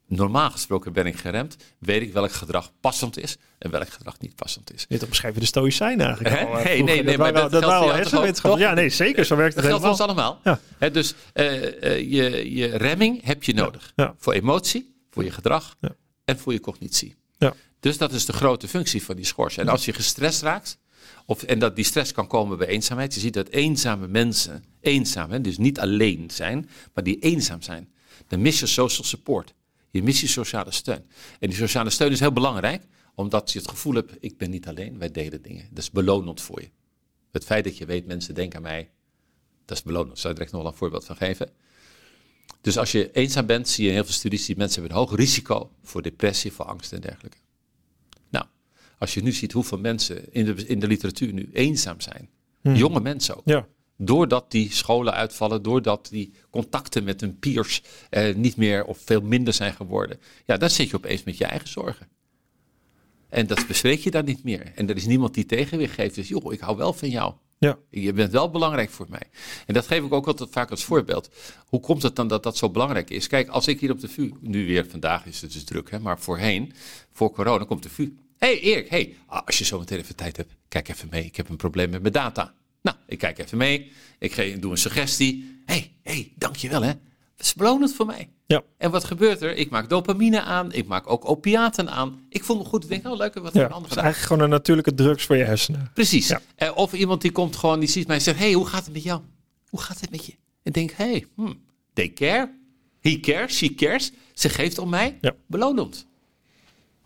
[0.07, 4.35] Normaal gesproken ben ik geremd, weet ik welk gedrag passend is en welk gedrag niet
[4.35, 4.87] passend is.
[4.89, 6.47] Dit beschrijven de stoïcijnen eigenlijk al.
[6.47, 6.85] eh, Nee, vroeger.
[6.85, 8.61] nee, nee, dat maar dat ook, hersenwetenschappen.
[8.61, 9.25] Ja, nee, zeker.
[9.25, 10.31] Zo werkt Dat het geldt voor helemaal.
[10.33, 10.59] ons allemaal.
[10.79, 10.89] Ja.
[10.89, 13.93] Dus eh, eh, je, je remming heb je nodig.
[13.97, 14.15] Ja.
[14.19, 15.89] Voor emotie, voor je gedrag Ja.
[16.31, 17.15] En voor je cognitie.
[17.39, 17.55] Ja.
[17.81, 19.57] Dus dat is de grote functie van die schors.
[19.57, 20.79] En als je gestrest raakt,
[21.27, 23.15] of, en dat die stress kan komen bij eenzaamheid.
[23.15, 27.93] Je ziet dat eenzame mensen, eenzaam, hè, dus niet alleen zijn, maar die eenzaam zijn.
[28.29, 29.55] Dan mis je social support.
[29.91, 31.05] Je mist je sociale steun.
[31.39, 32.83] En die sociale steun is heel belangrijk,
[33.15, 35.69] omdat je het gevoel hebt, ik ben niet alleen, wij delen dingen.
[35.71, 36.69] Dat is belonend voor je.
[37.33, 38.91] Het feit dat je weet, mensen denken aan mij,
[39.65, 40.19] dat is belonend.
[40.19, 41.51] Zou ik direct nog wel een voorbeeld van geven.
[42.61, 45.05] Dus als je eenzaam bent, zie je in heel veel studies, die mensen hebben een
[45.05, 47.37] hoog risico voor depressie, voor angst en dergelijke.
[48.29, 48.45] Nou,
[48.99, 52.29] als je nu ziet hoeveel mensen in de, in de literatuur nu eenzaam zijn,
[52.63, 53.43] jonge mensen ook.
[53.45, 53.67] Ja.
[53.97, 59.21] Doordat die scholen uitvallen, doordat die contacten met hun peers eh, niet meer of veel
[59.21, 60.21] minder zijn geworden.
[60.47, 62.09] Ja, dan zit je opeens met je eigen zorgen.
[63.29, 64.73] En dat bespreek je dan niet meer.
[64.75, 66.15] En er is niemand die tegenwicht geeft.
[66.15, 67.35] Dus joh, ik hou wel van jou.
[67.67, 67.79] Ja.
[67.91, 69.23] Je bent wel belangrijk voor mij.
[69.67, 71.31] En dat geef ik ook altijd vaak als voorbeeld.
[71.67, 73.27] Hoe komt het dan dat dat zo belangrijk is?
[73.27, 75.99] Kijk, als ik hier op de VU, nu weer vandaag is het dus druk, hè,
[75.99, 76.73] maar voorheen,
[77.13, 78.17] voor corona, komt de VU.
[78.39, 81.25] Hé hey Erik, hey, ah, als je zo meteen even tijd hebt, kijk even mee.
[81.25, 82.55] Ik heb een probleem met mijn data.
[82.83, 83.93] Nou, ik kijk even mee.
[84.19, 85.63] Ik doe een suggestie.
[85.67, 86.93] Hé, hey, hey, dankjewel hè.
[87.37, 88.29] Dat is belonend voor mij.
[88.51, 88.63] Ja.
[88.79, 89.57] En wat gebeurt er?
[89.57, 90.73] Ik maak dopamine aan.
[90.73, 92.27] Ik maak ook opiaten aan.
[92.29, 92.83] Ik voel me goed.
[92.83, 94.05] Ik denk, oh leuk, wat Ja, een het ander is gedaan.
[94.05, 95.91] eigenlijk gewoon een natuurlijke drugs voor je hersenen.
[95.95, 96.29] Precies.
[96.29, 96.41] Ja.
[96.57, 98.93] Eh, of iemand die komt gewoon, die ziet mij en zegt, hey, hoe gaat het
[98.93, 99.21] met jou?
[99.69, 100.33] Hoe gaat het met je?
[100.63, 101.61] En denk, hey, hmm,
[101.93, 102.59] they care.
[103.01, 104.13] He cares, she cares.
[104.35, 105.19] Ze geeft om mij.
[105.21, 105.35] Ja.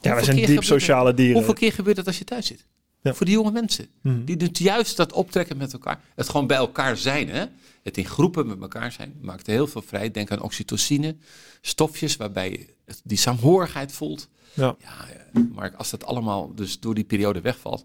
[0.01, 0.65] Ja, wij zijn diep het?
[0.65, 1.35] sociale dieren.
[1.35, 2.67] Hoeveel keer gebeurt het als je thuis zit?
[3.05, 3.15] Ja.
[3.15, 3.89] Voor die jonge mensen.
[4.01, 4.25] Mhm.
[4.25, 6.01] Die doet juist dat optrekken met elkaar.
[6.15, 7.29] Het gewoon bij elkaar zijn.
[7.29, 7.45] Hè?
[7.83, 9.15] Het in groepen met elkaar zijn.
[9.21, 10.11] Maakt heel veel vrij.
[10.11, 11.17] Denk aan oxytocine.
[11.61, 14.29] Stofjes waarbij je die saamhorigheid voelt.
[14.55, 14.77] Ja.
[14.79, 17.85] Ja, eh, maar als dat allemaal dus door die periode wegvalt,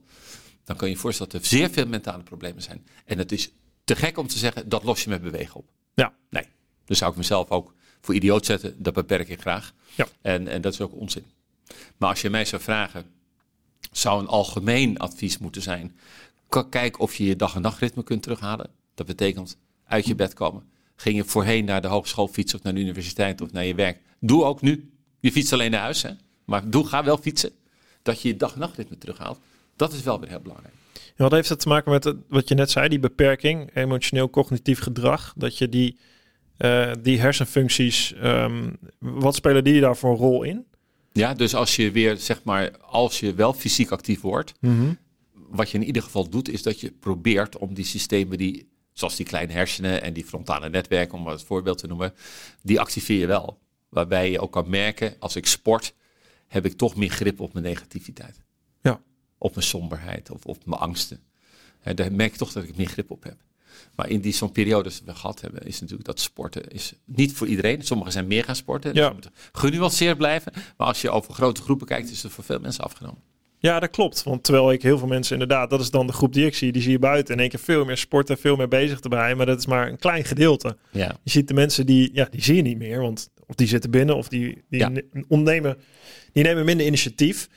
[0.63, 2.87] dan kan je je voorstellen dat er zeer veel mentale problemen zijn.
[3.05, 3.51] En het is
[3.83, 5.69] te gek om te zeggen, dat los je met bewegen op.
[5.93, 6.13] Ja.
[6.29, 6.45] Nee.
[6.85, 9.73] Dus zou ik mezelf ook voor idioot zetten, dat beperk ik graag.
[9.95, 10.07] Ja.
[10.21, 11.25] En, en dat is ook onzin.
[11.97, 13.05] Maar als je mij zou vragen,
[13.91, 15.95] zou een algemeen advies moeten zijn,
[16.69, 18.69] kijk of je je dag- en nachtritme kunt terughalen.
[18.95, 20.63] Dat betekent uit je bed komen.
[20.95, 23.99] Ging je voorheen naar de hogeschool fietsen of naar de universiteit of naar je werk.
[24.19, 24.91] Doe ook nu.
[25.19, 26.11] Je fietst alleen naar huis, hè?
[26.45, 27.51] maar doe, ga wel fietsen.
[28.01, 29.39] Dat je je dag- en nachtritme terughaalt.
[29.75, 30.73] Dat is wel weer heel belangrijk.
[31.15, 35.33] Wat heeft het te maken met wat je net zei, die beperking, emotioneel cognitief gedrag,
[35.35, 35.97] dat je die,
[36.57, 40.65] eh, die hersenfuncties, ehm, wat spelen die daar voor een rol in?
[41.11, 44.53] Ja, dus als je weer, zeg maar, als je wel fysiek actief wordt,
[45.33, 49.15] wat je in ieder geval doet, is dat je probeert om die systemen die, zoals
[49.15, 52.13] die kleine hersenen en die frontale netwerken, om maar het voorbeeld te noemen,
[52.61, 53.59] die activeer je wel.
[53.89, 55.93] Waarbij je ook kan merken, als ik sport,
[56.47, 58.41] heb ik toch meer grip op mijn negativiteit.
[58.81, 59.01] Ja.
[59.37, 61.19] Op mijn somberheid of op mijn angsten.
[61.81, 63.37] En daar merk ik toch dat ik meer grip op heb.
[63.95, 67.33] Maar in die zo'n periodes die we gehad hebben, is natuurlijk dat sporten is niet
[67.33, 67.81] voor iedereen.
[67.81, 68.93] Sommigen zijn meer gaan sporten.
[68.93, 69.11] Dus Ja.
[69.13, 70.51] moeten genuanceerd blijven.
[70.77, 73.21] Maar als je over grote groepen kijkt, is het voor veel mensen afgenomen.
[73.61, 74.23] Ja, dat klopt.
[74.23, 76.71] Want terwijl ik heel veel mensen inderdaad, dat is dan de groep die ik zie,
[76.71, 79.35] die zie je buiten in één keer veel meer sporten, veel meer bezig te bij.
[79.35, 80.77] Maar dat is maar een klein gedeelte.
[80.91, 81.15] Ja.
[81.23, 83.91] Je ziet de mensen die, ja, die zie je niet meer, want of die zitten
[83.91, 84.91] binnen of die, die Ja.
[85.27, 85.77] ondernemen,
[86.33, 87.49] die nemen minder initiatief,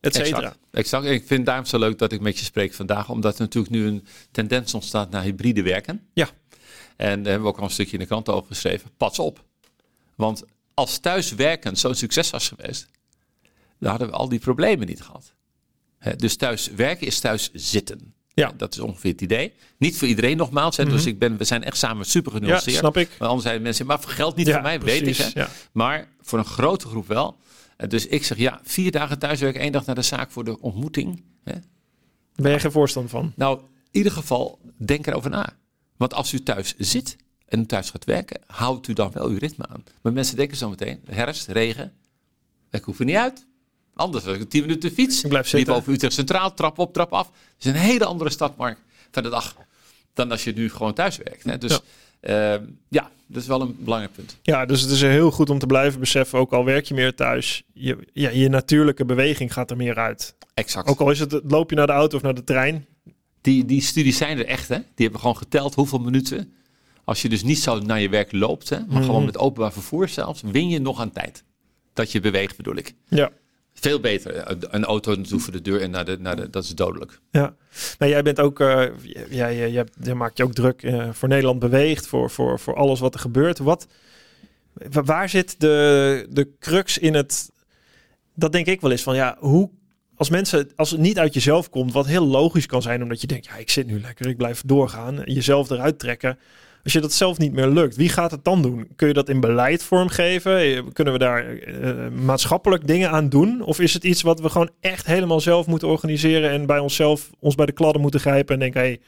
[0.00, 0.36] et cetera.
[0.38, 0.58] Exact.
[0.70, 1.04] exact.
[1.04, 3.10] Ik vind het daarom zo leuk dat ik met je spreek vandaag.
[3.10, 6.06] Omdat er natuurlijk nu een tendens ontstaat naar hybride werken.
[6.12, 6.28] Ja.
[6.96, 8.90] En daar hebben we ook al een stukje in de krant over geschreven.
[8.96, 9.44] Pas op.
[10.14, 12.86] Want als thuiswerken zo'n succes was geweest,
[13.78, 15.32] dan hadden we al die problemen niet gehad.
[16.16, 18.14] Dus thuis werken is thuis zitten.
[18.34, 18.52] Ja.
[18.56, 19.52] Dat is ongeveer het idee.
[19.78, 20.76] Niet voor iedereen nogmaals.
[20.76, 22.76] Hè, Dus ik ben, we zijn echt samen super Ja, genuanceerd.
[22.76, 23.08] snap ik.
[23.18, 25.16] Maar anders zijn mensen, maar voor geld niet Ja, voor mij, weet ik.
[25.16, 25.28] Hè.
[25.34, 25.48] ja.
[25.72, 27.38] Maar voor een grote groep wel.
[27.78, 30.60] Eh, Dus ik zeg ja, vier dagen thuiswerken, één dag naar de zaak voor de
[30.60, 31.22] ontmoeting.
[31.44, 31.54] Hè?
[32.34, 33.32] Ben je geen voorstander van?
[33.36, 35.56] Nou, in ieder geval, denk erover na.
[35.96, 39.66] Want als u thuis zit en thuis gaat werken, houdt u dan wel uw ritme
[39.66, 39.84] aan.
[40.02, 41.92] Maar mensen denken zo meteen, herfst, regen,
[42.70, 43.46] ik hoef er niet uit.
[43.94, 45.22] Anders ik tien minuten fiets.
[45.22, 45.74] Ik blijf zitten.
[45.74, 47.26] over Utrecht Centraal, trap op, trap af.
[47.26, 49.56] Het is een hele andere stadmarkt van de dag
[50.14, 51.44] dan als je nu gewoon thuis werkt.
[51.44, 51.58] Hè?
[51.58, 51.80] Dus ja.
[52.88, 54.36] Ja, dat is wel een belangrijk punt.
[54.42, 57.14] Ja, dus het is heel goed om te blijven beseffen, ook al werk je meer
[57.14, 60.34] thuis, je, ja, je natuurlijke beweging gaat er meer uit.
[60.54, 60.88] Exact.
[60.88, 62.86] Ook al is het, loop je naar de auto of naar de trein.
[63.40, 64.76] Die, die studies zijn er echt, hè?
[64.76, 66.52] Die hebben gewoon geteld hoeveel minuten.
[67.04, 69.04] Als je dus niet zo naar je werk loopt, hè, maar Mhm.
[69.04, 71.44] gewoon met openbaar vervoer zelfs, win je nog aan tijd.
[71.92, 72.94] Dat je beweegt, bedoel ik.
[73.08, 73.30] Ja.
[73.80, 74.56] Veel beter.
[74.74, 77.20] Een auto naartoe voor de deur en naar de, naar de, dat is dodelijk.
[77.30, 77.54] Ja,
[77.98, 78.84] nou, jij bent ook, eh
[79.30, 83.20] jij, maakt je ook druk eh, voor Nederland beweegt, voor, voor, voor alles wat er
[83.20, 83.58] gebeurt.
[83.58, 83.86] Wat,
[84.72, 87.50] wa- waar zit de, de crux in het,
[88.34, 89.70] dat denk ik wel eens van, ja, hoe,
[90.14, 93.26] als mensen, als het niet uit jezelf komt, wat heel logisch kan zijn, omdat je
[93.26, 96.38] denkt, ja, ik zit nu lekker, ik blijf doorgaan, jezelf eruit trekken.
[96.88, 98.88] Als je dat zelf niet meer lukt, wie gaat het dan doen?
[98.96, 100.58] Kun je dat in beleid vormgeven?
[100.58, 103.62] Eh, Kunnen we daar eh, maatschappelijk dingen aan doen?
[103.62, 107.30] Of is het iets wat we gewoon echt helemaal zelf moeten organiseren en bij onszelf
[107.38, 109.00] ons bij de kladden moeten grijpen en denken, hé, hey,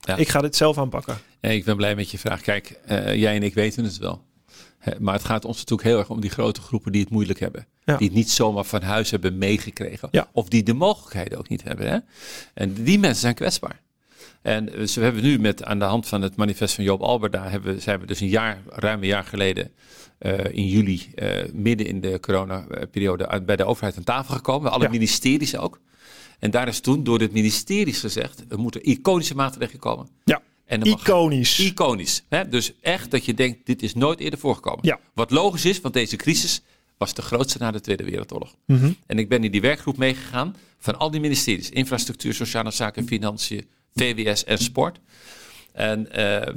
[0.00, 0.16] Ja.
[0.16, 1.18] ik ga dit zelf aanpakken.
[1.40, 2.40] Ja, ik ben blij met je vraag.
[2.40, 4.24] Kijk, eh, jij en ik weten het wel.
[4.98, 7.66] Maar het gaat ons natuurlijk heel erg om die grote groepen die het moeilijk hebben.
[7.84, 7.96] Ja.
[7.96, 10.08] Die het niet zomaar van huis hebben meegekregen.
[10.10, 10.28] Ja.
[10.32, 11.88] Of die de mogelijkheden ook niet hebben.
[11.88, 11.98] Hè?
[12.54, 13.80] En die mensen zijn kwetsbaar.
[14.48, 17.48] En dus we hebben nu met aan de hand van het manifest van Joop Alberda
[17.48, 19.70] hebben, we- zijn we dus een jaar, ruim een jaar geleden,
[20.18, 24.70] eh, in juli, eh, midden in de coronaperiode, bij de overheid aan tafel gekomen.
[24.70, 24.90] Alle Ja.
[24.90, 25.80] ministeries ook.
[26.38, 30.08] En daar is toen door de ministeries gezegd, er moeten iconische maatregelen komen.
[30.24, 31.58] Ja, En iconisch.
[31.58, 32.22] Iconisch.
[32.28, 32.48] Hè?
[32.48, 34.80] Dus echt dat je denkt, dit is nooit eerder voorgekomen.
[34.82, 34.98] Ja.
[35.14, 36.60] Wat logisch is, want deze crisis
[36.98, 38.54] was de grootste na de Tweede Wereldoorlog.
[38.66, 38.90] Mhm.
[39.06, 41.70] En ik ben in die werkgroep meegegaan van al die ministeries.
[41.70, 43.66] Infrastructuur, Sociale Zaken, Financiën,
[43.98, 44.98] VWS en Sport.
[45.72, 46.54] En eh,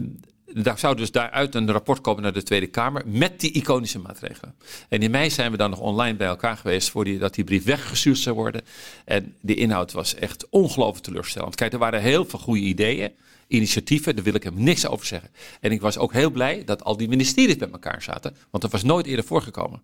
[0.53, 4.55] daar zou dus daaruit een rapport komen naar de Tweede Kamer met die iconische maatregelen.
[4.89, 7.43] En in mei zijn we dan nog online bij elkaar geweest voor die, dat die
[7.43, 8.61] brief weggestuurd zou worden.
[9.05, 11.55] En de inhoud was echt ongelooflijk teleurstellend.
[11.55, 13.11] Kijk, er waren heel veel goede ideeën,
[13.47, 15.29] initiatieven, daar wil ik hem niks over zeggen.
[15.59, 18.71] En ik was ook heel blij dat al die ministeries bij elkaar zaten, want dat
[18.71, 19.81] was nooit eerder voorgekomen.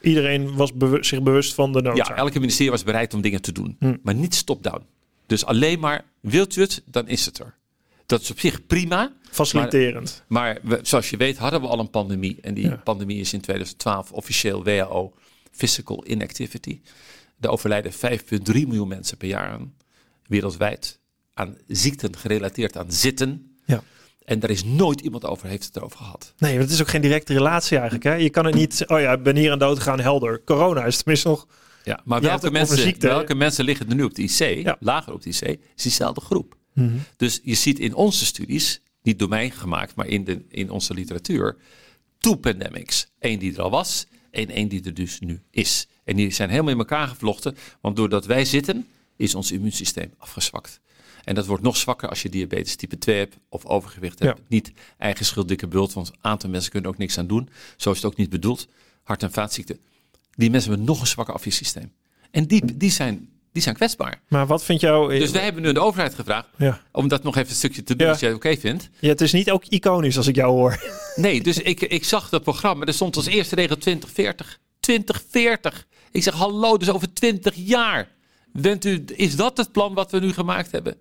[0.00, 2.08] Iedereen was zich bewust van de noodzaak.
[2.08, 3.76] Ja, elke ministerie was bereid om dingen te doen.
[3.78, 3.96] Hm.
[4.02, 4.82] Maar niet top-down.
[5.30, 7.54] Dus alleen maar, wilt u het, dan is het er.
[8.06, 9.12] Dat is op zich prima.
[9.30, 10.24] Faciliterend.
[10.26, 12.38] Maar we, zoals je weet hadden we al een pandemie.
[12.40, 12.80] En die Ja.
[12.84, 15.12] pandemie is in 2012 officieel WHO,
[15.50, 16.80] Physical Inactivity.
[17.40, 17.98] Er overlijden 5,3
[18.66, 19.74] miljoen mensen per jaar aan,
[20.26, 20.98] wereldwijd
[21.34, 23.56] aan ziekten gerelateerd aan zitten.
[23.64, 23.82] Ja.
[24.24, 26.34] En daar is nooit iemand over heeft het erover gehad.
[26.38, 28.04] Nee, want het is ook geen directe relatie eigenlijk.
[28.04, 28.14] Hè?
[28.14, 30.44] Je kan het niet, oh ja, ik ben hier aan dood gegaan, helder.
[30.44, 31.46] Corona is tenminste nog...
[31.84, 34.76] Ja, maar welke mensen, welke mensen liggen er nu op de IC, Ja.
[34.80, 35.40] lager op de IC,
[35.76, 36.56] is diezelfde groep.
[37.16, 40.94] Dus je ziet in onze studies, niet door mij gemaakt, maar in, de, in onze
[40.94, 41.56] literatuur,
[42.18, 43.06] two pandemics.
[43.18, 45.86] Eén die er al was en één die er dus nu is.
[46.04, 50.80] En die zijn helemaal in elkaar gevlochten, want doordat wij zitten, is ons immuunsysteem afgezwakt.
[51.24, 54.38] En dat wordt nog zwakker als je diabetes type 2 hebt of overgewicht hebt.
[54.38, 54.44] Ja.
[54.48, 57.48] Niet eigen schuld, dikke bult, want een aantal mensen kunnen ook niks aan doen.
[57.76, 58.68] Zo is het ook niet bedoeld.
[59.02, 59.78] Hart- en vaatziekten.
[60.40, 61.92] Die mensen hebben nog een zwakker afweersysteem.
[62.30, 64.20] En die, die, zijn, die zijn kwetsbaar.
[64.28, 65.18] Maar wat vind jou...
[65.18, 66.80] Dus wij hebben nu de overheid gevraagd ja.
[66.92, 68.12] om dat nog even een stukje te doen Ja.
[68.12, 68.88] als jij het oké vindt.
[68.98, 70.78] ja, het is niet ook iconisch als ik jou hoor.
[71.16, 72.84] Nee, dus ik, ik zag dat programma.
[72.84, 74.58] Er stond als eerste regel 2040.
[74.80, 75.86] 2040.
[76.10, 78.08] Ik zeg hallo, dus over 20 jaar.
[78.52, 80.96] Bent u, is dat het plan wat we nu gemaakt hebben?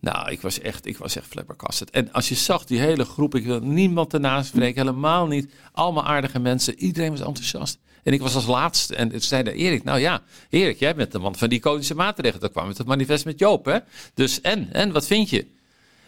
[0.00, 1.90] Nou, ik was echt, ik was echt flabbergasted.
[1.90, 5.52] En als je zag die hele groep, ik wil niemand ernaast spreken, helemaal niet.
[5.72, 7.78] Allemaal aardige mensen, iedereen was enthousiast.
[8.02, 8.94] En ik was als laatste.
[8.96, 12.40] En toen zei Erik, nou ja, Erik, jij bent de man van die iconische maatregelen.
[12.40, 13.78] Dat kwam met het manifest met Joop, hè?
[14.14, 15.46] Dus en, en, wat vind je?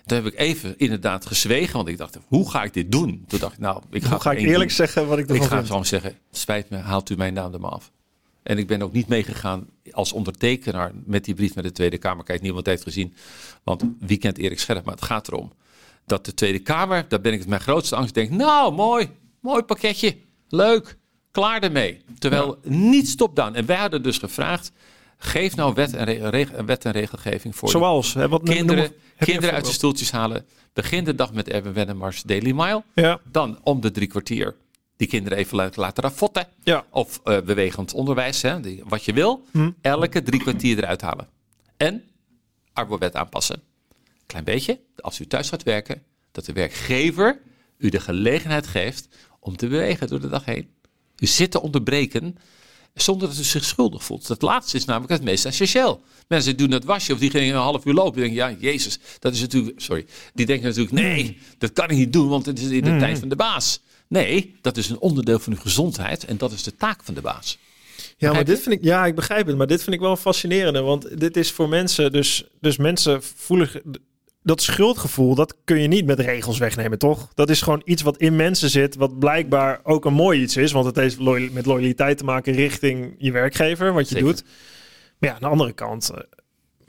[0.07, 3.25] Toen heb ik even inderdaad gezwegen, want ik dacht, hoe ga ik dit doen?
[3.29, 4.71] Toen dacht ik, nou, ik ga, Hoe ga ik eerlijk doen.
[4.71, 5.67] zeggen wat ik Ik ervan ga vind?
[5.67, 7.91] gewoon zeggen, spijt me, haalt u mijn naam er maar af.
[8.43, 12.25] En ik ben ook niet meegegaan als ondertekenaar met die brief naar de Tweede Kamer.
[12.25, 13.15] Kijk, niemand heeft gezien,
[13.63, 14.85] want wie kent Erik Scherp?
[14.85, 15.53] Maar het gaat erom
[16.07, 19.63] dat de Tweede Kamer, daar ben ik het mijn grootste angst, denk, nou, mooi, mooi
[19.63, 20.17] pakketje,
[20.49, 20.97] leuk,
[21.33, 22.01] klaar ermee.
[22.18, 23.55] Terwijl niets top-down.
[23.55, 24.73] En wij hadden dus gevraagd,
[25.18, 30.11] geef nou wet en, wet regelgeving voor Zoals, hè, wat kinderen, kinderen uit de stoeltjes
[30.11, 30.47] halen.
[30.73, 32.83] Begin de dag met Erwin Wennemars Daily Mile.
[32.95, 34.57] Ja, Dan om de drie kwartier
[34.97, 35.81] die kinderen even laten-
[36.64, 36.85] ja.
[36.90, 39.45] Of eh, bewegend onderwijs, hè, die, wat je wil.
[39.51, 39.71] Hm.
[39.81, 41.29] Elke drie kwartier eruit halen.
[41.77, 42.03] En
[42.73, 43.62] arbowet aanpassen.
[44.27, 47.40] Klein beetje, als u thuis gaat werken, dat de werkgever
[47.79, 49.09] u de gelegenheid geeft
[49.40, 50.71] om te bewegen door de dag heen.
[51.23, 52.37] U zit te onderbreken
[52.95, 54.27] zonder dat u zich schuldig voelt.
[54.27, 56.03] Dat laatste is namelijk het meest essentieel.
[56.29, 58.21] Mensen doen het wasje of die gingen een half uur lopen.
[58.21, 59.81] Die denken, ja, jezus, dat is natuurlijk...
[59.81, 62.97] Sorry, die denken natuurlijk, nee, dat kan ik niet doen, want het is in de
[62.99, 63.81] tijd van de baas.
[64.09, 67.21] Nee, dat is een onderdeel van uw gezondheid en dat is de taak van de
[67.21, 67.59] baas.
[68.17, 70.81] Ja, maar dit vind ik, ja, ik begrijp het, maar dit vind ik wel fascinerende,
[70.81, 73.71] want dit is voor mensen, dus, dus mensen voelen
[74.43, 77.29] dat schuldgevoel, dat kun je niet met regels wegnemen, toch?
[77.35, 80.73] Dat is gewoon iets wat in mensen zit, wat blijkbaar ook een mooi iets is,
[80.73, 81.21] want het heeft
[81.53, 84.27] met loyaliteit te maken richting je werkgever, wat je Zeker.
[84.27, 84.45] doet.
[85.19, 86.21] Maar ja, aan de andere kant eh,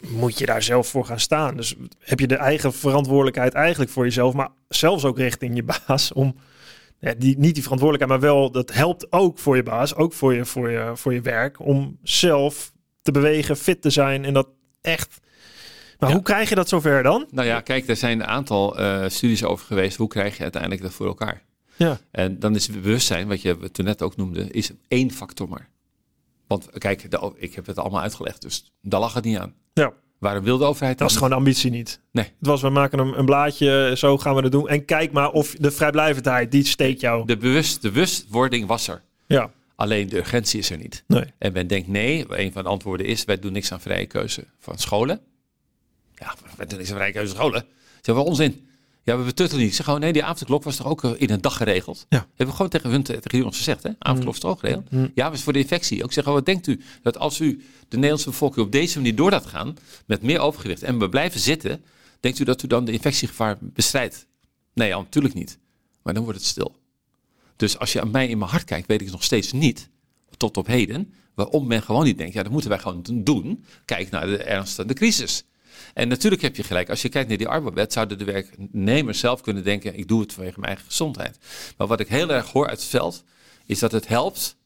[0.09, 1.55] moet je daar zelf voor gaan staan.
[1.55, 6.11] Dus heb je de eigen verantwoordelijkheid eigenlijk voor jezelf, maar zelfs ook richting je baas
[6.11, 6.35] om
[6.99, 10.33] ja, die, niet die verantwoordelijkheid, maar wel dat helpt ook voor je baas, ook voor
[10.33, 14.47] je, voor je, voor je werk, om zelf te bewegen, fit te zijn en dat
[14.81, 15.19] echt.
[16.03, 16.15] Maar Ja.
[16.17, 17.27] hoe krijg je dat zover dan?
[17.31, 19.97] Nou ja, kijk, er zijn een aantal eh, studies over geweest.
[19.97, 21.41] Hoe krijg je uiteindelijk dat voor elkaar?
[21.75, 25.49] Ja, En dan is het bewustzijn, wat je toen net ook noemde, is één factor
[25.49, 25.69] maar.
[26.47, 29.53] Want kijk, de, ik heb het allemaal uitgelegd, dus daar lag het niet aan.
[29.73, 29.93] ja.
[30.19, 31.99] Waarom wil de overheid dat is gewoon de ambitie niet.
[32.11, 32.25] Nee.
[32.25, 34.67] Het was, we maken een, een blaadje, zo gaan we het doen.
[34.69, 37.25] En kijk maar of de vrijblijvendheid, die steekt jou.
[37.25, 39.01] De, bewust, de bewustwording was er.
[39.27, 41.03] Ja, Alleen de urgentie is er niet.
[41.07, 41.23] nee.
[41.37, 44.45] En men denkt nee, een van de antwoorden is, wij doen niks aan vrije keuze
[44.59, 45.21] van scholen.
[46.23, 47.61] Ja, aan vrije keuze van scholen.
[48.01, 48.67] Dat is wel onzin.
[49.03, 49.75] Ja, we betuttelen niet.
[49.75, 52.05] Zeg gewoon, nee, die avondklok was toch ook eh, in een dag geregeld?
[52.09, 52.17] Ja.
[52.17, 53.89] Hebben we gewoon tegen hun tegen ons gezegd, hè?
[53.99, 54.91] Avondklok is toch ook geregeld?
[54.91, 55.11] Mm.
[55.15, 56.03] Ja, was voor de infectie.
[56.03, 57.57] Ook zeggen, wat denkt u dat als u
[57.87, 61.39] de Nederlandse bevolking op deze manier door laat gaan, met meer overgewicht, en we blijven
[61.39, 61.83] zitten,
[62.19, 64.25] denkt u dat u dan de infectiegevaar bestrijdt?
[64.73, 65.57] Nee, ja, natuurlijk niet.
[66.01, 66.75] Maar dan wordt het stil.
[67.55, 69.89] Dus als je aan mij in mijn hart kijkt, weet ik nog steeds niet,
[70.37, 73.63] tot op heden, waarom men gewoon niet denkt, ja, dat moeten wij gewoon doen.
[73.85, 75.43] Kijk naar de ernst van de crisis.
[75.93, 79.41] En natuurlijk heb je gelijk, als je kijkt naar die arbeidswet, zouden de werknemers zelf
[79.41, 81.37] kunnen denken, ik doe het vanwege mijn eigen gezondheid.
[81.77, 83.23] Maar wat ik heel erg hoor uit het veld,
[83.65, 84.57] is dat het helpt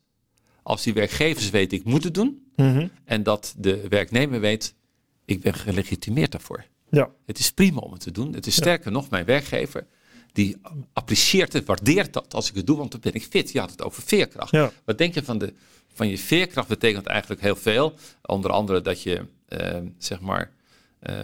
[0.64, 2.52] als die werkgevers weten, ik moet het doen.
[2.56, 2.88] Mhm.
[3.04, 4.74] En dat de werknemer weet,
[5.26, 6.66] ik ben gelegitimeerd daarvoor.
[6.90, 7.10] Ja.
[7.26, 8.34] Het is prima om het te doen.
[8.34, 9.88] Het is sterker nog, mijn werkgever,
[10.32, 10.58] die
[10.94, 13.52] apprecieert het, waardeert dat als ik het doe, want dan ben ik fit.
[13.52, 14.52] Je had het over veerkracht.
[14.52, 14.72] Ja.
[14.86, 15.54] Wat denk je van, de,
[15.94, 17.94] van je veerkracht betekent eigenlijk heel veel.
[18.22, 20.52] Onder andere dat je, eh, zeg maar,
[21.08, 21.16] eh,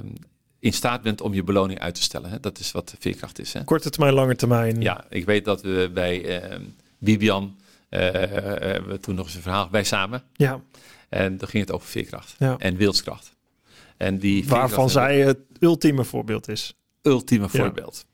[0.59, 2.29] in staat bent om je beloning uit te stellen.
[2.29, 2.39] Hè?
[2.39, 3.53] Dat is wat veerkracht is.
[3.53, 3.63] Hè?
[3.63, 4.81] Korte termijn, lange termijn.
[4.81, 6.59] Ja, ik weet dat we bij eh,
[6.97, 7.55] Bibian,
[7.89, 10.23] hebben we toen nog eens een verhaal, wij samen.
[10.33, 10.61] Ja.
[11.09, 12.55] En dan ging het over veerkracht Ja.
[12.57, 13.35] en wilskracht.
[13.97, 16.75] En die Waarvan zij het ultieme voorbeeld is.
[17.01, 17.59] ultieme Ja.
[17.59, 18.05] voorbeeld.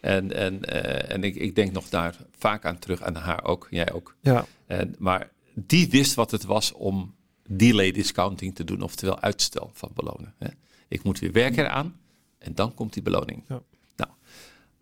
[0.00, 3.66] En, en, eh, en ik, ik denk nog daar vaak aan terug, aan haar ook,
[3.70, 4.16] jij ook.
[4.20, 4.44] Ja.
[4.66, 7.14] En, maar die wist wat het was om
[7.48, 10.34] delay discounting te doen, oftewel uitstel van belonen.
[10.38, 10.48] Hè.
[10.88, 11.96] Ik moet weer werken eraan
[12.38, 13.44] en dan komt die beloning.
[13.48, 13.62] Ja.
[13.96, 14.10] Nou,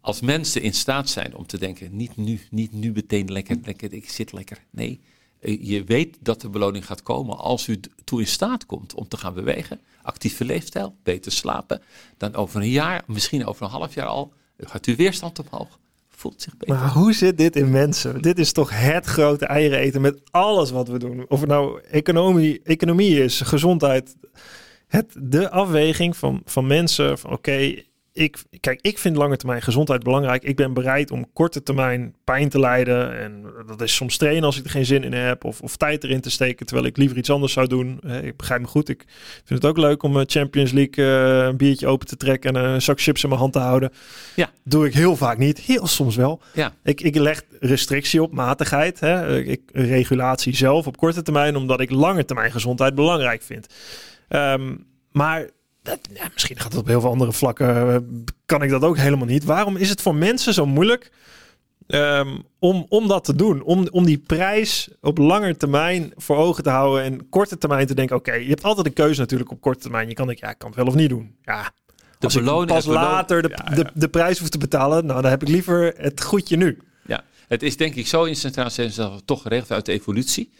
[0.00, 3.92] als mensen in staat zijn om te denken, niet nu, niet nu meteen lekker, lekker,
[3.92, 4.64] ik zit lekker.
[4.70, 5.00] Nee,
[5.40, 9.08] eh, je weet dat de beloning gaat komen als u toe in staat komt om
[9.08, 9.80] te gaan bewegen.
[10.02, 11.82] Actieve leefstijl, beter slapen.
[12.16, 15.78] Dan over een jaar, misschien over een half jaar al, gaat uw weerstand omhoog.
[16.08, 16.74] Voelt zich beter.
[16.74, 18.22] Maar hoe zit dit in mensen?
[18.22, 21.24] Dit is toch het grote eieren eten met alles wat we doen.
[21.28, 24.16] Of het nou economie, economie is, gezondheid.
[24.86, 27.74] Het, de afweging van, van mensen van oké,
[28.16, 30.42] ik, kijk, ik vind lange termijn gezondheid belangrijk.
[30.42, 33.18] Ik ben bereid om korte termijn pijn te lijden.
[33.18, 35.44] En dat is soms trainen als ik er geen zin in heb.
[35.44, 38.00] Of, of tijd erin te steken, terwijl ik liever iets anders zou doen.
[38.02, 38.88] Eh, Ik begrijp me goed.
[38.88, 39.04] Ik
[39.44, 42.64] vind het ook leuk om eh, Champions League eh, een biertje open te trekken en
[42.64, 43.92] een zak chips in mijn hand te houden.
[44.36, 44.50] Ja.
[44.64, 45.58] Doe ik heel vaak niet.
[45.58, 46.40] Heel soms wel.
[46.54, 49.38] Ja, Ik, ik leg restrictie op matigheid, hè.
[49.38, 53.66] Ik, regulatie zelf op korte termijn, omdat ik lange termijn gezondheid belangrijk vind.
[54.28, 54.76] Ehm,
[55.12, 55.50] maar
[55.82, 57.96] dat, ja, misschien gaat het op heel veel andere vlakken, eh,
[58.46, 59.44] kan ik dat ook helemaal niet.
[59.44, 61.10] Waarom is het voor mensen zo moeilijk
[61.86, 63.62] ehm, om, om dat te doen?
[63.62, 67.94] Om, om die prijs op lange termijn voor ogen te houden en korte termijn te
[67.94, 70.08] denken, oké, je hebt altijd een keuze natuurlijk op korte termijn.
[70.08, 71.36] Je kan denken, ja, ik kan het wel of niet doen.
[71.42, 71.72] Ja,
[72.18, 73.90] de als ik pas later de, Ja, De, ja.
[73.94, 76.78] de prijs hoef te betalen, nou dan heb ik liever het goedje nu.
[77.06, 80.50] Ja, het is denk ik zo in centraal zenuwstelsel toch geregeld uit de evolutie.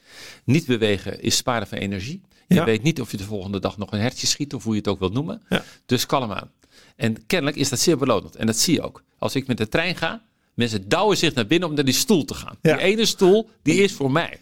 [0.45, 2.23] Niet bewegen is sparen van energie.
[2.49, 2.65] Je Ja.
[2.65, 4.89] weet niet of je de volgende dag nog een hertje schiet of hoe je het
[4.89, 5.43] ook wilt noemen.
[5.49, 5.65] Ja.
[5.87, 6.51] Dus kalm aan.
[6.97, 8.37] En kennelijk is dat zeer belonend.
[8.37, 9.03] En dat zie je ook.
[9.19, 10.23] Als ik met de trein ga,
[10.55, 12.57] mensen douwen zich naar binnen om naar die stoel te gaan.
[12.63, 12.77] Ja.
[12.77, 14.39] Die ene stoel, die is voor mij.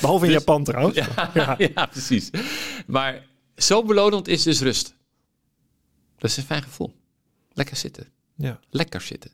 [0.00, 0.96] Behalve in Dus- Japan trouwens.
[1.34, 1.86] Ja, ja.
[1.86, 2.30] precies.
[2.86, 4.94] Maar zo belonend is dus rust.
[6.18, 6.94] Dat is een fijn gevoel.
[7.52, 8.06] Lekker zitten.
[8.36, 8.60] Ja.
[8.70, 9.30] Lekker zitten.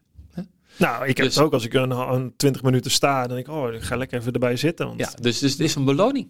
[0.76, 3.26] Nou, ik heb Dus- het ook als ik een, een 20 minuten sta.
[3.26, 4.86] Dan denk ik, oh, ik ga lekker even erbij zitten.
[4.86, 6.28] Want Ja, dus, dus het is een beloning.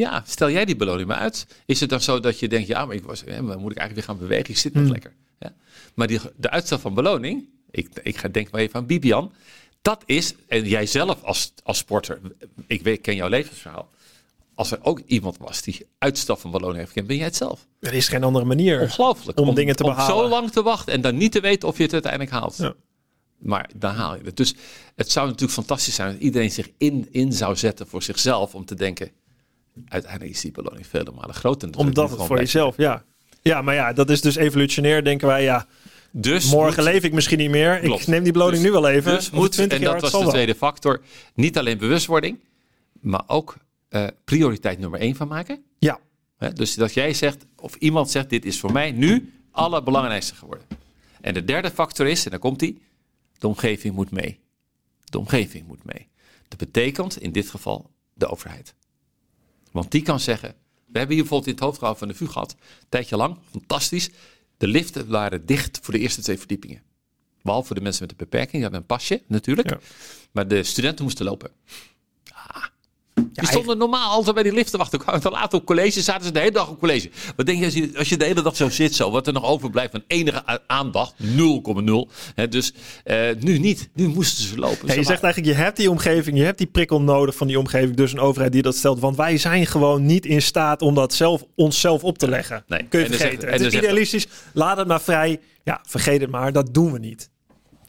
[0.00, 1.46] Ja, stel jij die beloning maar uit.
[1.66, 3.78] Is het dan zo dat je denkt, ja, maar ik was, hè, maar moet ik
[3.78, 4.50] eigenlijk weer gaan bewegen?
[4.50, 4.92] Ik zit nog Hmm.
[4.92, 5.12] lekker.
[5.38, 5.54] Ja.
[5.94, 9.32] Maar die, de uitstel van beloning, ik, ik ga denk maar even aan Bibian.
[9.82, 12.20] Dat is, en jij zelf als, als sporter,
[12.66, 13.88] ik weet, ken jouw levensverhaal.
[14.54, 17.66] Als er ook iemand was die uitstel van beloning heeft gekend, ben jij het zelf.
[17.80, 18.80] er is geen andere manier.
[18.80, 19.38] Ongelooflijk.
[19.38, 20.16] Om dingen te Om behalen.
[20.16, 22.56] zo lang te wachten en dan niet te weten of je het uiteindelijk haalt.
[22.56, 22.74] Ja.
[23.38, 24.36] Maar dan haal je het.
[24.36, 24.54] Dus
[24.96, 28.64] het zou natuurlijk fantastisch zijn als iedereen zich in, in zou zetten voor zichzelf om
[28.64, 29.10] te denken.
[29.88, 31.70] Uiteindelijk is die beloning vele malen groter.
[31.76, 33.04] Omdat het voor jezelf, ja.
[33.42, 35.04] Ja, maar ja, dat is dus evolutionair.
[35.04, 35.66] Denken wij, ja,
[36.10, 37.78] Dus morgen moet- leef ik misschien niet meer.
[37.78, 38.00] Klopt.
[38.02, 39.14] Ik neem die beloning Dus- nu wel even.
[39.14, 41.00] Dus moet, 20 en jaar, dat was de tweede factor,
[41.34, 42.38] niet alleen bewustwording,
[43.00, 43.56] maar ook
[43.88, 45.62] eh, prioriteit nummer één van maken.
[45.78, 45.98] Ja,
[46.54, 50.66] dus dat jij zegt, of iemand zegt, dit is voor mij nu allerbelangrijkste geworden.
[51.20, 52.82] En de derde factor is, en dan komt die,
[53.38, 54.38] de omgeving moet mee.
[55.04, 56.08] De omgeving moet mee.
[56.48, 58.74] Dat betekent in dit geval de overheid.
[59.70, 60.54] Want die kan zeggen,
[60.86, 64.10] we hebben hier bijvoorbeeld in het hoofdgebouw van de VU gehad, een tijdje lang, fantastisch.
[64.56, 66.82] De liften waren dicht voor de eerste twee verdiepingen.
[67.42, 69.70] Behalve voor de mensen met een beperking, die hadden een pasje natuurlijk.
[69.70, 69.78] Ja.
[70.32, 71.50] Maar de studenten moesten lopen.
[73.32, 74.98] Die stonden normaal altijd bij die lift te wachten.
[74.98, 77.10] Kwamen te laat op college, zaten ze de hele dag op college.
[77.36, 79.32] Wat denk je als je, als je de hele dag zo zit, zo, wat er
[79.32, 81.14] nog overblijft van enige aandacht?
[81.22, 81.24] 0,0.
[82.34, 82.72] Hè, dus
[83.04, 83.88] eh, nu niet.
[83.94, 84.88] Nu moesten ze lopen.
[84.88, 87.58] Ja, je zegt eigenlijk, je hebt die omgeving, je hebt die prikkel nodig van die
[87.58, 87.96] omgeving.
[87.96, 89.00] Dus een overheid die dat stelt.
[89.00, 92.64] Want wij zijn gewoon niet in staat om dat zelf, onszelf op te leggen.
[92.66, 92.82] Nee.
[92.88, 93.40] Kun je En vergeten.
[93.40, 94.26] zegt- het is idealistisch.
[94.52, 95.40] Laat het maar vrij.
[95.64, 96.52] Ja, vergeet het maar.
[96.52, 97.30] Dat doen we niet.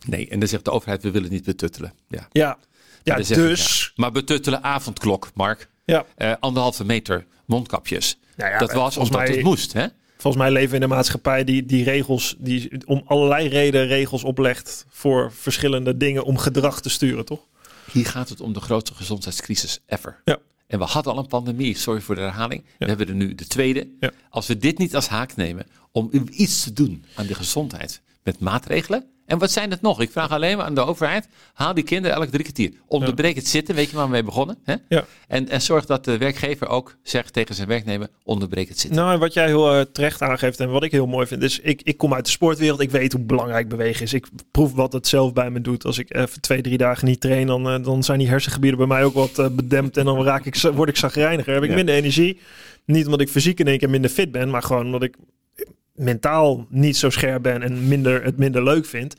[0.07, 1.93] Nee, en dan zegt de overheid, we willen niet betuttelen.
[2.07, 2.57] Ja, Ja,
[3.03, 3.83] ja ik, dus...
[3.83, 3.91] ja.
[3.95, 5.69] Maar betuttelen avondklok, Mark.
[5.85, 6.05] Ja.
[6.15, 8.17] Eh, anderhalve meter mondkapjes.
[8.35, 9.87] Nou ja, dat was omdat mij- het moest, hè?
[10.17, 14.23] Volgens mij leven we in een maatschappij die, die regels, die om allerlei redenen regels
[14.23, 17.47] oplegt voor verschillende dingen om gedrag te sturen, toch?
[17.91, 20.21] Hier gaat het om de grootste gezondheidscrisis ever.
[20.25, 20.37] Ja.
[20.67, 22.63] En we hadden al een pandemie, sorry voor de herhaling.
[22.77, 23.87] We hebben er nu de tweede.
[23.99, 24.11] Ja.
[24.29, 28.39] Als we dit niet als haak nemen om iets te doen aan de gezondheid met
[28.39, 29.05] maatregelen.
[29.31, 30.01] En wat zijn het nog?
[30.01, 31.27] Ik vraag alleen maar aan de overheid.
[31.53, 32.71] Haal die kinderen elk drie kwartier.
[32.87, 34.57] Onderbreek het zitten, weet je waar we mee begonnen?
[34.63, 34.75] Hè?
[34.89, 35.05] Ja.
[35.27, 38.99] En, en zorg dat de werkgever ook zegt tegen zijn werknemer, onderbreek het zitten.
[38.99, 41.59] Nou, en wat jij heel eh, terecht aangeeft en wat ik heel mooi vind, is
[41.59, 42.79] ik, ik kom uit de sportwereld.
[42.79, 44.13] Ik weet hoe belangrijk bewegen is.
[44.13, 45.85] Ik proef wat het zelf bij me doet.
[45.85, 48.87] Als ik even twee, drie dagen niet train, dan, eh, dan zijn die hersengebieden bij
[48.87, 49.97] mij ook wat eh, bedempt.
[49.97, 51.53] En dan raak ik, word ik zagrijniger.
[51.53, 51.75] Heb ik Ja.
[51.75, 52.39] minder energie.
[52.85, 55.15] Niet omdat ik fysiek in één keer minder fit ben, maar gewoon omdat ik
[56.01, 59.15] mentaal niet zo scherp ben en minder, het minder leuk vind.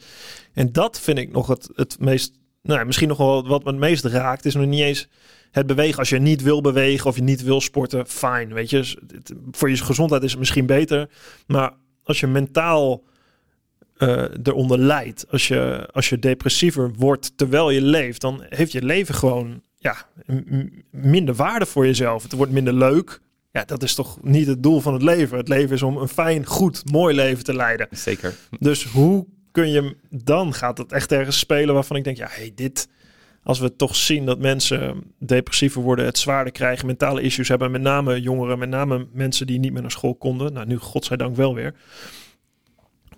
[0.53, 3.71] En dat vind ik nog het, het meest, nou, ja, misschien nog wel wat me
[3.71, 5.09] het meest raakt, is nog niet eens
[5.51, 5.99] het bewegen.
[5.99, 8.53] Als je niet wil bewegen of je niet wil sporten, fijn.
[8.53, 8.97] Weet je, Dus
[9.51, 11.09] voor je gezondheid is het misschien beter.
[11.47, 13.05] Maar als je mentaal
[13.97, 18.85] eh, eronder lijdt, als je, als je depressiever wordt terwijl je leeft, dan heeft je
[18.85, 19.97] leven gewoon ja,
[20.91, 22.23] minder waarde voor jezelf.
[22.23, 23.21] Het wordt minder leuk.
[23.53, 25.39] Ja, dat is toch niet het doel van het leven.
[25.39, 27.89] Het leven is om een fijn, goed, mooi leven te leiden.
[27.91, 28.35] Zeker.
[28.59, 32.53] Dus hoe kun je dan gaat het echt ergens spelen waarvan ik denk, ja, hey,
[32.55, 32.89] dit.
[33.45, 37.81] Als we toch zien dat mensen depressiever worden, het zwaarder krijgen, mentale issues hebben, met
[37.81, 40.53] name jongeren, met name mensen die niet meer naar school konden.
[40.53, 41.75] Nou, nu godzijdank wel weer.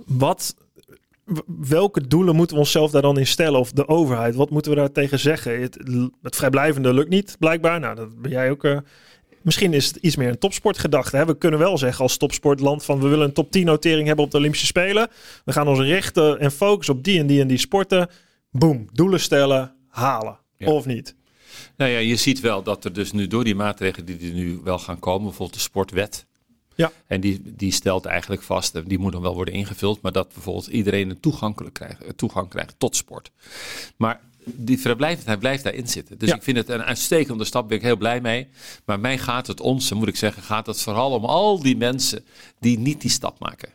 [0.06, 0.54] Wat,
[1.46, 3.60] welke doelen moeten we onszelf daar dan in stellen?
[3.60, 5.60] Of de overheid, wat moeten we daar tegen zeggen?
[5.60, 5.78] Het,
[6.22, 7.80] het vrijblijvende lukt niet, blijkbaar.
[7.80, 8.64] Nou, dat ben jij ook.
[8.64, 8.78] eh,
[9.44, 11.16] Misschien is het iets meer een topsportgedachte.
[11.16, 11.26] Hè?
[11.26, 14.30] We kunnen wel zeggen als topsportland van we willen een top 10 notering hebben op
[14.30, 15.08] de Olympische Spelen.
[15.44, 18.08] We gaan ons richten en focussen op die en die en die sporten.
[18.50, 20.38] Boom, doelen stellen, halen.
[20.56, 20.70] Ja.
[20.70, 21.14] Of niet.
[21.76, 24.60] Nou ja, je ziet wel dat er dus nu door die maatregelen die er nu
[24.64, 26.26] wel gaan komen, bijvoorbeeld de sportwet.
[26.74, 26.92] Ja.
[27.06, 30.32] En die, die stelt eigenlijk vast, en die moet dan wel worden ingevuld, maar dat
[30.32, 33.30] bijvoorbeeld iedereen een toegankelijk krijgt, toegang krijgt tot sport.
[33.96, 36.18] Maar die vrijblijvendheid blijft daarin zitten.
[36.18, 36.34] Dus Ja.
[36.34, 38.46] ik vind het een uitstekende stap, ben ik heel blij mee.
[38.84, 42.24] Maar mij gaat het, ons moet ik zeggen, gaat het vooral om al die mensen
[42.60, 43.68] die niet die stap maken.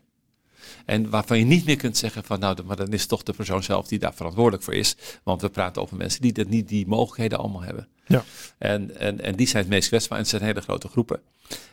[0.89, 3.63] En waarvan je niet meer kunt zeggen van nou, maar dan is toch de persoon
[3.63, 4.95] zelf die daar verantwoordelijk voor is.
[5.23, 7.87] Want we praten over mensen die dat niet die mogelijkheden allemaal hebben.
[8.07, 8.23] Ja.
[8.57, 11.19] En, en, en die zijn het meest kwetsbaar en het zijn hele grote groepen.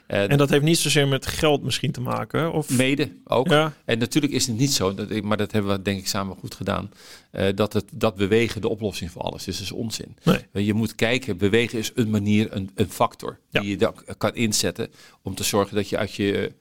[0.07, 2.53] En, En dat heeft niet zozeer met geld misschien te maken.
[2.53, 3.49] Of mede ook.
[3.49, 3.73] Ja.
[3.85, 6.37] En natuurlijk is het niet zo, dat ik, maar dat hebben we denk ik samen
[6.37, 6.91] goed gedaan,
[7.31, 9.55] eh, dat, het, dat bewegen de oplossing voor alles is.
[9.57, 10.17] Dat is onzin.
[10.23, 10.39] Nee.
[10.53, 13.61] Eh, Je moet kijken, bewegen is een manier, een, een factor Ja.
[13.61, 14.91] die je dan kan inzetten
[15.23, 16.53] om te zorgen dat je uit je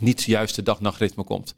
[0.00, 1.54] niet juiste dag-nachtritme komt.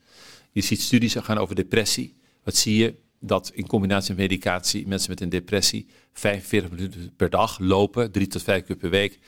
[0.53, 2.15] Je ziet studies gaan over depressie.
[2.45, 2.95] Wat zie je?
[3.21, 8.27] Dat in combinatie met medicatie mensen met een depressie 45 minuten per dag lopen, drie
[8.27, 9.19] tot vijf keer per week,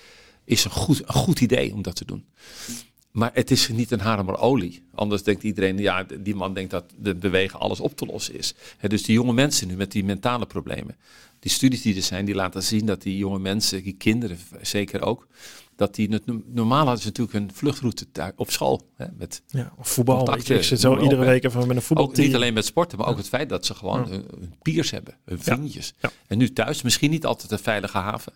[0.45, 2.25] is een goed, een goed idee om dat te doen.
[3.11, 4.83] Maar het is niet een hamer olie.
[4.95, 8.55] Anders denkt iedereen, ja, die man denkt dat de bewegen alles op te lossen is.
[8.81, 10.97] Dus die jonge mensen nu met die mentale problemen.
[11.39, 15.03] Die studies die er zijn, die laten zien dat die jonge mensen, die kinderen zeker
[15.03, 15.27] ook,
[15.77, 18.07] dat die, het- normaal hadden ze natuurlijk een vluchtroute
[18.37, 18.89] op school.
[18.97, 20.17] Hè, met, ja, of voetbal.
[20.17, 22.27] Contacten, ik zit zo iedere op, week even met een ook voetbalteam.
[22.27, 25.17] niet alleen met sporten, maar ook het feit dat ze gewoon hun, hun peers hebben,
[25.25, 25.95] hun vriendjes.
[26.01, 26.11] Ja.
[26.27, 28.33] En nu thuis, misschien niet altijd een veilige haven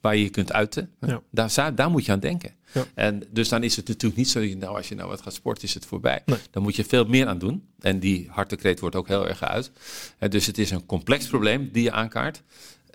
[0.00, 0.90] waar je je kunt uiten.
[1.00, 1.20] Ja.
[1.30, 2.54] Daar, daar moet je aan denken.
[2.72, 2.84] Ja.
[2.94, 5.22] En dus dan is het natuurlijk niet zo, dat je, nou, als je nou wat
[5.22, 6.22] gaat sporten, is het voorbij.
[6.26, 6.38] Nee.
[6.50, 7.66] Dan moet je veel meer aan doen.
[7.80, 9.70] En die hartekreet wordt ook heel erg uit.
[10.28, 12.42] Dus het is een complex probleem die je aankaart.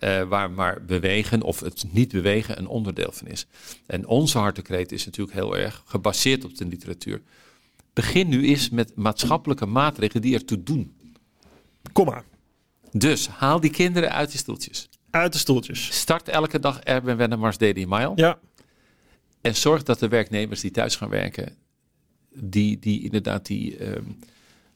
[0.02, 3.46] Eh, waar maar bewegen of het niet bewegen een onderdeel van is.
[3.86, 7.22] En onze hartekreet is natuurlijk heel erg gebaseerd op de literatuur.
[7.94, 10.96] Begin nu eens met maatschappelijke maatregelen die ertoe doen.
[11.94, 12.24] Kom maar,
[12.92, 14.90] Dus haal die kinderen uit die stoeltjes.
[15.10, 16.00] uit de stoeltjes.
[16.00, 18.12] Start elke dag Erben Wennemars Daily Mile.
[18.16, 18.40] Ja,
[19.42, 21.56] En zorg dat de werknemers die thuis gaan werken,
[22.34, 24.04] die, die inderdaad die ehm,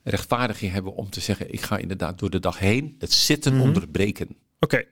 [0.03, 3.61] rechtvaardiging hebben om te zeggen, ik ga inderdaad door de dag heen het zitten Mhm.
[3.63, 4.27] onderbreken.
[4.59, 4.83] oké.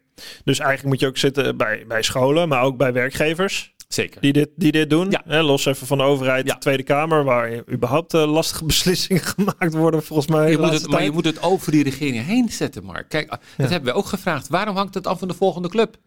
[0.43, 4.21] Dus eigenlijk moet je ook zitten bij, bij scholen, maar ook bij werkgevers Zeker.
[4.21, 5.11] die dit, die dit doen.
[5.11, 5.21] Ja.
[5.25, 6.53] Hè, los even van de overheid, Ja.
[6.53, 10.51] de Tweede Kamer, waar überhaupt eh, lastige beslissingen gemaakt worden, volgens mij.
[10.51, 13.09] Je moet het, maar je moet het over die regering heen zetten, Mark.
[13.09, 14.47] Kijk, ah, dat hebben we ook gevraagd.
[14.47, 15.97] Waarom hangt het af van de volgende club?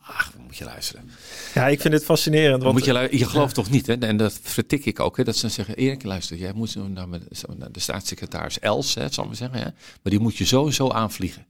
[0.00, 1.10] Ach, moet je luisteren.
[1.54, 2.62] Ja, ik vind dit fascinerend.
[2.62, 3.94] Want, moet je, je gelooft toch niet, hè?
[3.94, 5.24] En dat vertik ik ook, hè?
[5.24, 7.06] Dat ze dan zeggen, Erik, luister, jij moet zo naar,
[7.70, 9.64] de staatssecretaris Els, hè, zal ik maar zeggen, hè?
[9.64, 11.46] Maar die moet je zo aanvliegen.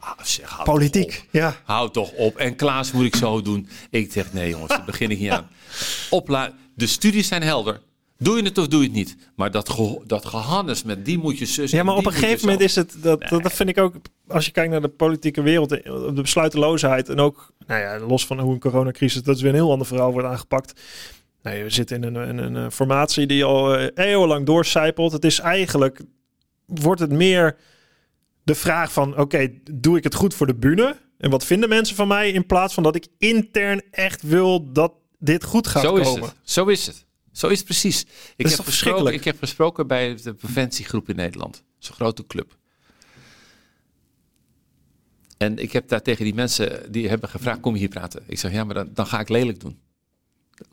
[0.00, 0.74] Ah, zeg, hou toch op.
[0.74, 1.56] politiek, ja.
[1.64, 2.36] Houd toch op.
[2.36, 3.68] En Klaas moet ik zo doen.
[3.90, 5.48] Ik zeg nee jongens, daar begin ik niet aan.
[6.10, 7.80] Opla de studies zijn helder.
[8.18, 9.16] Doe je het of doe je het niet?
[9.34, 11.70] Maar dat, ge, dat gehannes met die moet je zus.
[11.70, 13.94] Ja, maar op een gegeven moment is het, dat, dat, dat vind ik ook,
[14.28, 18.26] als je kijkt naar de politieke wereld, eh, de besluiteloosheid en ook, nou ja, los
[18.26, 20.80] van hoe een coronacrisis, dat is weer een heel ander verhaal wordt aangepakt.
[21.42, 25.12] Nee, we zitten in een, in een, eh, formatie die al eh, eeuwenlang doorcijpelt.
[25.12, 26.00] Het is eigenlijk,
[26.66, 27.56] wordt het meer
[28.48, 30.96] de vraag van, oké, doe ik het goed voor de bühne?
[31.18, 32.30] En wat vinden mensen van mij?
[32.30, 36.28] In plaats van dat ik intern echt wil dat dit goed gaat Zo is komen.
[36.28, 36.34] het.
[36.42, 37.06] Zo is het.
[37.32, 38.00] Zo is het precies.
[38.02, 39.16] Ik, is heb gesproken, verschrikkelijk?
[39.16, 41.64] ik heb gesproken bij de preventiegroep in Nederland.
[41.78, 42.56] Zo'n grote club.
[45.38, 48.22] En ik heb daar tegen die mensen die hebben gevraagd: kom je hier praten?
[48.26, 49.80] Ik zeg ja, maar dan, dan ga ik lelijk doen.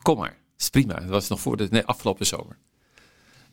[0.02, 0.94] Kom maar, dat is prima.
[0.94, 2.58] Dat was nog voor de nee, afgelopen zomer.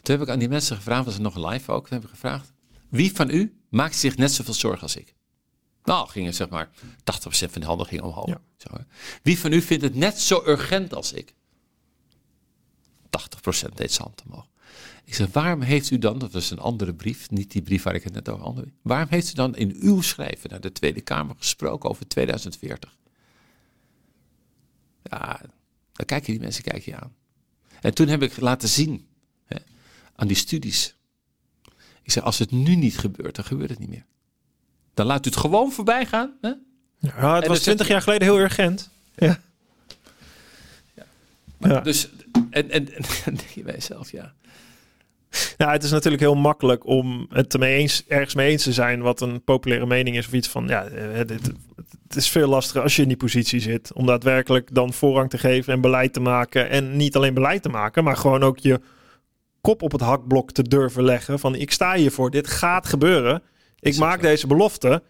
[0.02, 2.10] Toen heb ik aan die mensen gevraagd, was er nog live ook, toen heb ik
[2.10, 2.52] gevraagd:
[2.92, 5.14] wie van u maakt zich net zoveel zorgen als ik?
[5.84, 6.74] Nou, gingen zeg maar 80%
[7.28, 8.28] van de handen ging omhoog.
[8.28, 8.40] Ja.
[8.56, 8.82] Zo, hè.
[9.22, 11.32] Wie van u vindt het net zo urgent als ik?
[11.32, 11.34] 80%
[13.74, 14.46] deed zijn hand omhoog.
[15.04, 17.94] Ik zeg, waarom heeft u dan, dat was een andere brief, niet die brief waar
[17.94, 21.00] ik het net over had, waarom heeft u dan in uw schrijven naar de Tweede
[21.00, 22.96] Kamer gesproken over 2040?
[25.02, 25.40] Ja,
[25.92, 27.14] dan kijken die mensen kijken je aan.
[27.80, 29.06] En toen heb ik laten zien
[29.44, 29.56] hè,
[30.14, 30.96] aan die studies.
[32.02, 34.04] Ik zeg, als het nu niet gebeurt, dan gebeurt het niet meer.
[34.94, 36.32] Dan laat u het gewoon voorbij gaan.
[36.40, 36.52] Hè?
[36.98, 38.90] Ja, het En was 20 jaar geleden heel urgent.
[39.16, 39.40] Ja.
[41.58, 41.80] Ja.
[41.80, 42.08] Dus,
[42.50, 44.32] en, en, en dan denk je bij jezelf, ja.
[45.58, 49.00] Nou, het is natuurlijk heel makkelijk om het ermee eens, ergens mee eens te zijn
[49.00, 51.52] wat een populaire mening is of iets van, ja, eh, dit,
[52.06, 55.38] het is veel lastiger als je in die positie zit om daadwerkelijk dan voorrang te
[55.38, 58.80] geven en beleid te maken en niet alleen beleid te maken, maar gewoon ook je
[59.62, 63.42] kop op het hakblok te durven leggen van ik sta hiervoor, dit gaat gebeuren,
[63.78, 64.26] ik maak zo.
[64.26, 65.02] deze belofte.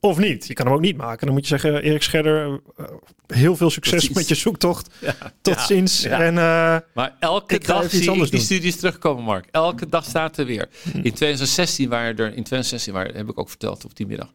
[0.00, 0.46] Of niet.
[0.46, 1.26] Je kan hem ook niet maken.
[1.26, 2.84] Dan moet je zeggen, Erik Scherder, eh,
[3.26, 4.16] heel veel succes Precies.
[4.16, 4.94] met je zoektocht.
[5.00, 6.02] ja Tot ja, ziens.
[6.02, 6.20] ja.
[6.20, 8.40] En eh, Maar elke dag zie ik die doen.
[8.40, 9.48] studies terugkomen, Mark.
[9.50, 10.68] Elke dag staat er weer.
[10.92, 14.32] In 2016 waren er, in 2016 waren, heb ik ook verteld op die middag,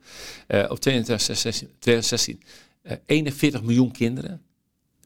[0.48, 2.42] eh, op 2016, 2016
[2.82, 4.42] eh, 41 miljoen kinderen,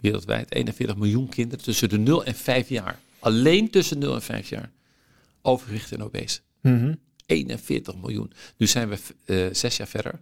[0.01, 2.99] wereldwijd, 41 miljoen kinderen tussen de 0 en 5 jaar.
[3.21, 4.71] Alleen tussen 0 en 5 jaar.
[5.41, 6.39] Overgewicht en obese.
[6.61, 6.93] mhm.
[7.25, 8.31] 41 miljoen.
[8.57, 10.19] Nu zijn we eh, zes jaar verder,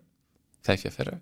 [0.61, 1.19] vijf jaar verder.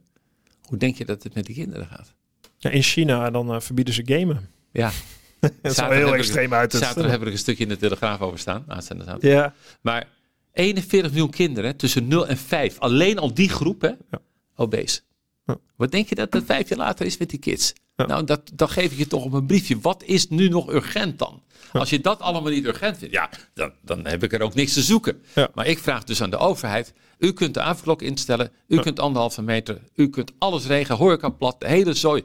[0.62, 2.14] Hoe denk je dat het met die kinderen gaat?
[2.58, 4.50] ja, in China dan eh, verbieden ze gamen.
[4.72, 4.92] Ja,
[5.40, 6.70] Dat is wel heel extreem uit.
[6.70, 7.10] te zaterdag stellen.
[7.20, 8.64] heb ik een stukje in de Telegraaf over staan.
[8.68, 9.32] Aanstaande zaterdag.
[9.40, 10.08] Ja, Maar
[10.54, 12.80] 41 miljoen kinderen tussen 0 en 5.
[12.80, 13.88] Alleen al die groep, hè?
[14.12, 14.20] Ja.
[14.56, 15.02] Obese.
[15.46, 15.58] Ja.
[15.76, 17.74] Wat denk je dat het vijf jaar later is met die kids?
[17.98, 18.06] Ja.
[18.06, 19.80] Nou, dat, dan geef ik je toch op een briefje.
[19.80, 21.42] Wat is nu nog urgent dan?
[21.72, 24.74] Als je dat allemaal niet urgent vindt, ja, dan, dan heb ik er ook niks
[24.74, 25.22] te zoeken.
[25.36, 25.50] Ja.
[25.54, 26.94] Maar ik vraag dus aan de overheid.
[27.18, 28.52] U kunt de avondklok instellen.
[28.68, 29.82] U kunt anderhalve meter.
[29.96, 30.98] U kunt alles regelen.
[30.98, 31.60] Horeca plat.
[31.60, 32.24] De hele zooi.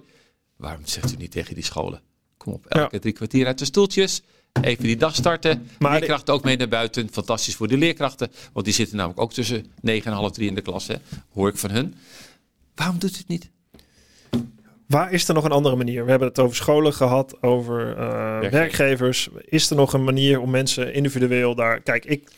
[0.57, 2.01] Waarom zegt u niet tegen die scholen?
[2.37, 4.23] Kom op, elke drie kwartier uit de stoeltjes.
[4.61, 5.69] Even die dag starten.
[5.79, 7.09] Maar leerkrachten ook mee naar buiten.
[7.13, 8.31] Fantastisch voor de leerkrachten.
[8.53, 10.87] Want die zitten namelijk ook tussen negen en half drie in de klas.
[10.87, 10.95] Hè?
[11.31, 11.95] Hoor ik van hun.
[12.75, 13.51] Waarom doet u het niet?
[14.93, 16.05] Waar is er nog een andere manier?
[16.05, 19.29] We hebben het over scholen gehad, over eh, werkgevers.
[19.45, 21.81] Is er nog een manier om mensen individueel daar...
[21.81, 22.31] Kijk, ik,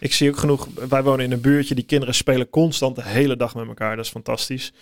[0.00, 0.68] ik zie ook genoeg...
[0.88, 3.96] Wij wonen in een buurtje, die kinderen spelen constant de hele dag met elkaar.
[3.96, 4.72] Dat is fantastisch.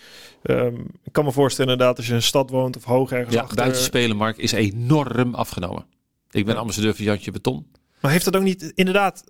[0.43, 3.35] Ehm, ik kan me voorstellen inderdaad als je in een stad woont of hoog ergens
[3.35, 3.57] Ja, achter...
[3.57, 5.85] buitenspelen, Mark, is enorm afgenomen.
[6.31, 7.67] Ik ben ambassadeur van Jantje Beton.
[8.01, 9.25] Maar heeft dat ook niet inderdaad...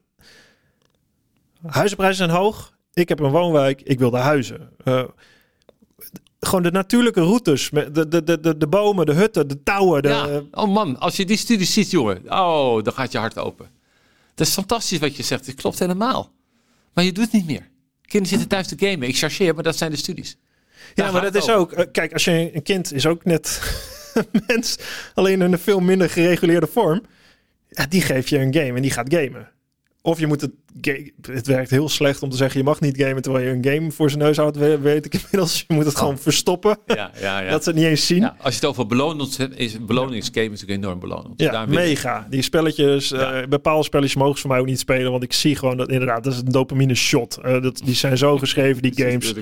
[1.66, 2.76] Huizenprijzen zijn hoog.
[2.92, 3.82] Ik heb een woonwijk.
[3.82, 4.70] Ik wil daar huizen.
[4.84, 5.04] Eh,
[6.40, 7.70] gewoon de natuurlijke routes.
[7.70, 10.02] Met de, de, de, de, de bomen, de hutten, de touwen.
[10.02, 10.42] De, ja.
[10.50, 12.22] Oh man, als je die studies ziet, jongen.
[12.32, 13.68] Oh, dan gaat je hart open.
[14.34, 15.46] Dat is fantastisch wat je zegt.
[15.46, 16.32] Het klopt helemaal.
[16.94, 17.68] Maar je doet het niet meer.
[18.02, 19.08] Kinderen zitten thuis te gamen.
[19.08, 20.36] Ik chargeer, maar dat zijn de studies.
[20.94, 21.72] Ja, maar dat is ook.
[21.72, 23.60] eh, kijk, als je een kind is ook net
[24.14, 24.76] een mens,
[25.14, 27.02] alleen in een veel minder gereguleerde vorm.
[27.68, 29.50] Ja, die geef je een game en die gaat gamen.
[30.02, 30.50] Of je moet het.
[31.22, 33.90] Het werkt heel slecht om te zeggen: je mag niet gamen terwijl je een game
[33.90, 34.56] voor zijn neus houdt.
[34.56, 35.64] we- Weet ik inmiddels.
[35.68, 36.78] Je moet het gewoon verstoppen.
[36.86, 37.50] Ja, ja, ja.
[37.54, 38.20] Dat ze het niet eens zien.
[38.20, 38.36] ja.
[38.40, 41.40] Als je het over belonend hebt, is beloningsgame natuurlijk enorm belonend.
[41.40, 42.26] Ja, mega.
[42.30, 43.46] Die spelletjes, Ja.
[43.48, 45.10] bepaalde spelletjes mogen ze voor mij ook niet spelen.
[45.10, 47.36] Want ik zie gewoon dat inderdaad, dat is een dopamine shot.
[47.36, 49.34] Eh, dat, die zijn zo geschreven, die games.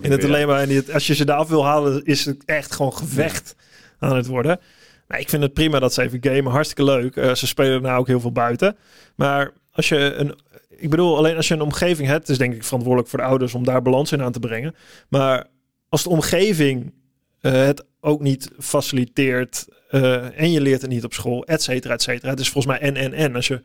[0.00, 2.92] In het alleen maar, en als je ze eraf wil halen, is het echt gewoon
[2.94, 3.56] gevecht
[3.98, 4.60] aan het worden.
[5.08, 6.52] Maar ik vind het prima dat ze even gamen.
[6.52, 7.16] Hartstikke leuk.
[7.16, 8.76] Eh, ze spelen nou ook heel veel buiten.
[9.16, 10.34] Maar als je een.
[10.76, 13.54] Ik bedoel, alleen als je een omgeving hebt, is denk ik verantwoordelijk voor de ouders
[13.54, 14.74] om daar balans in aan te brengen.
[15.08, 15.46] Maar
[15.88, 16.92] als de omgeving
[17.40, 21.94] eh, het ook niet faciliteert eh, en je leert het niet op school, et cetera,
[21.94, 22.30] et cetera.
[22.30, 23.34] Het is volgens mij en, en, en.
[23.34, 23.62] Als je,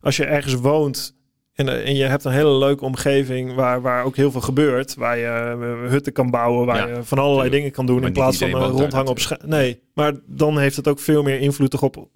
[0.00, 1.14] als je ergens woont
[1.54, 4.94] en, eh, en je hebt een hele leuke omgeving waar, waar ook heel veel gebeurt.
[4.94, 5.56] Waar je
[5.88, 8.04] hutten kan bouwen, waar Ja, je van allerlei dingen kan doen.
[8.04, 11.82] In plaats van rondhangen op Nee, maar dan heeft het ook veel meer invloed toch
[11.82, 12.08] op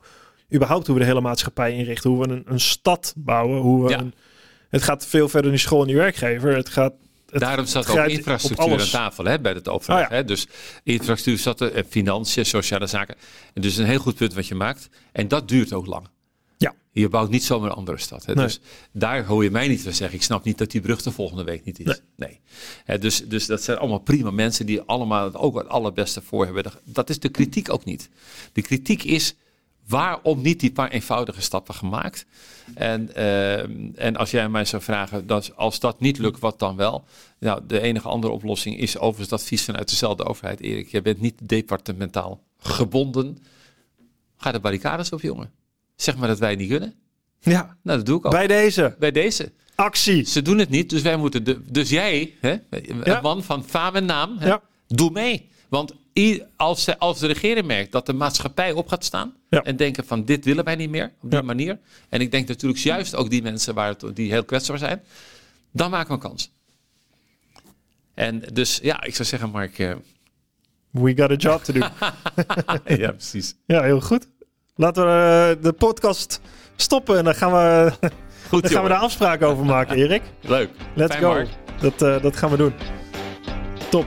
[0.55, 2.11] überhaupt hoe we de hele maatschappij inrichten.
[2.11, 3.61] Hoe we een, een stad bouwen.
[3.61, 3.99] Hoe we Ja.
[3.99, 4.15] een,
[4.69, 6.57] het gaat veel verder in die school en die werkgever.
[6.57, 6.93] Het gaat...
[7.31, 10.09] Het Daarom zat ook infrastructuur aan tafel hè, bij het overleg.
[10.09, 10.15] Ja.
[10.15, 10.25] hè?
[10.25, 10.47] Dus
[10.83, 13.17] infrastructuur zat er, en financiën, sociale zaken.
[13.55, 14.89] En dus een heel goed punt wat je maakt.
[15.13, 16.09] En dat duurt ook lang.
[16.57, 16.75] Ja.
[16.91, 18.27] Je bouwt niet zomaar een andere stad.
[18.27, 18.35] Hè?
[18.35, 18.45] Nee.
[18.45, 18.61] Dus
[18.93, 20.17] daar hoor je mij niet van zeggen.
[20.17, 22.01] Ik snap niet dat die brug de volgende week niet is.
[22.17, 22.41] Nee.
[22.85, 26.65] Hè, dus, dus dat zijn allemaal prima mensen die allemaal ook het allerbeste voor hebben.
[26.85, 28.09] Dat is de kritiek ook niet.
[28.53, 29.35] De kritiek is
[29.89, 32.27] waarom niet die paar eenvoudige stappen gemaakt?
[32.75, 36.77] En, ehm, en als jij mij zou vragen, dat, als dat niet lukt, wat dan
[36.77, 37.05] wel?
[37.39, 40.61] Nou, de enige andere oplossing is overigens het advies vanuit dezelfde overheid.
[40.61, 43.39] Erik, je bent niet departementaal gebonden.
[44.37, 45.51] Ga de barricades op, jongen.
[45.97, 46.95] Zeg maar dat wij het niet kunnen.
[47.41, 48.31] Ja, Nou, dat doe ik al.
[48.31, 48.97] bij deze.
[48.99, 49.53] Bij deze.
[49.75, 50.25] Actie.
[50.25, 51.45] Ze doen het niet, dus wij moeten.
[51.45, 53.21] De, dus jij, hè, een Ja.
[53.21, 54.63] man van faam en naam, hè, Ja.
[54.87, 55.49] doe mee.
[55.69, 55.95] Want
[56.57, 59.63] als, ze- als de regering merkt dat de maatschappij op gaat staan Ja.
[59.63, 61.45] en denken van dit willen wij niet meer op die Ja.
[61.45, 61.79] manier.
[62.09, 65.03] En ik denk natuurlijk juist ook die mensen waar het, die heel kwetsbaar zijn,
[65.73, 66.51] dan maken we een kans.
[68.15, 69.79] En dus ja, ik zou zeggen, Mark.
[69.79, 69.95] eh,
[70.91, 71.79] We got a job to do.
[73.03, 73.55] ja, precies.
[73.67, 74.29] ja, heel goed.
[74.77, 76.41] Laten we eh, de podcast
[76.77, 77.93] stoppen en dan gaan we,
[78.49, 80.23] Goed, dan gaan we daar afspraken over maken, Erik.
[80.41, 80.71] Leuk.
[80.95, 81.29] Let's Fijn, go.
[81.33, 81.49] Mark.
[81.81, 82.73] Dat, eh, dat gaan we doen.
[83.91, 84.07] Top.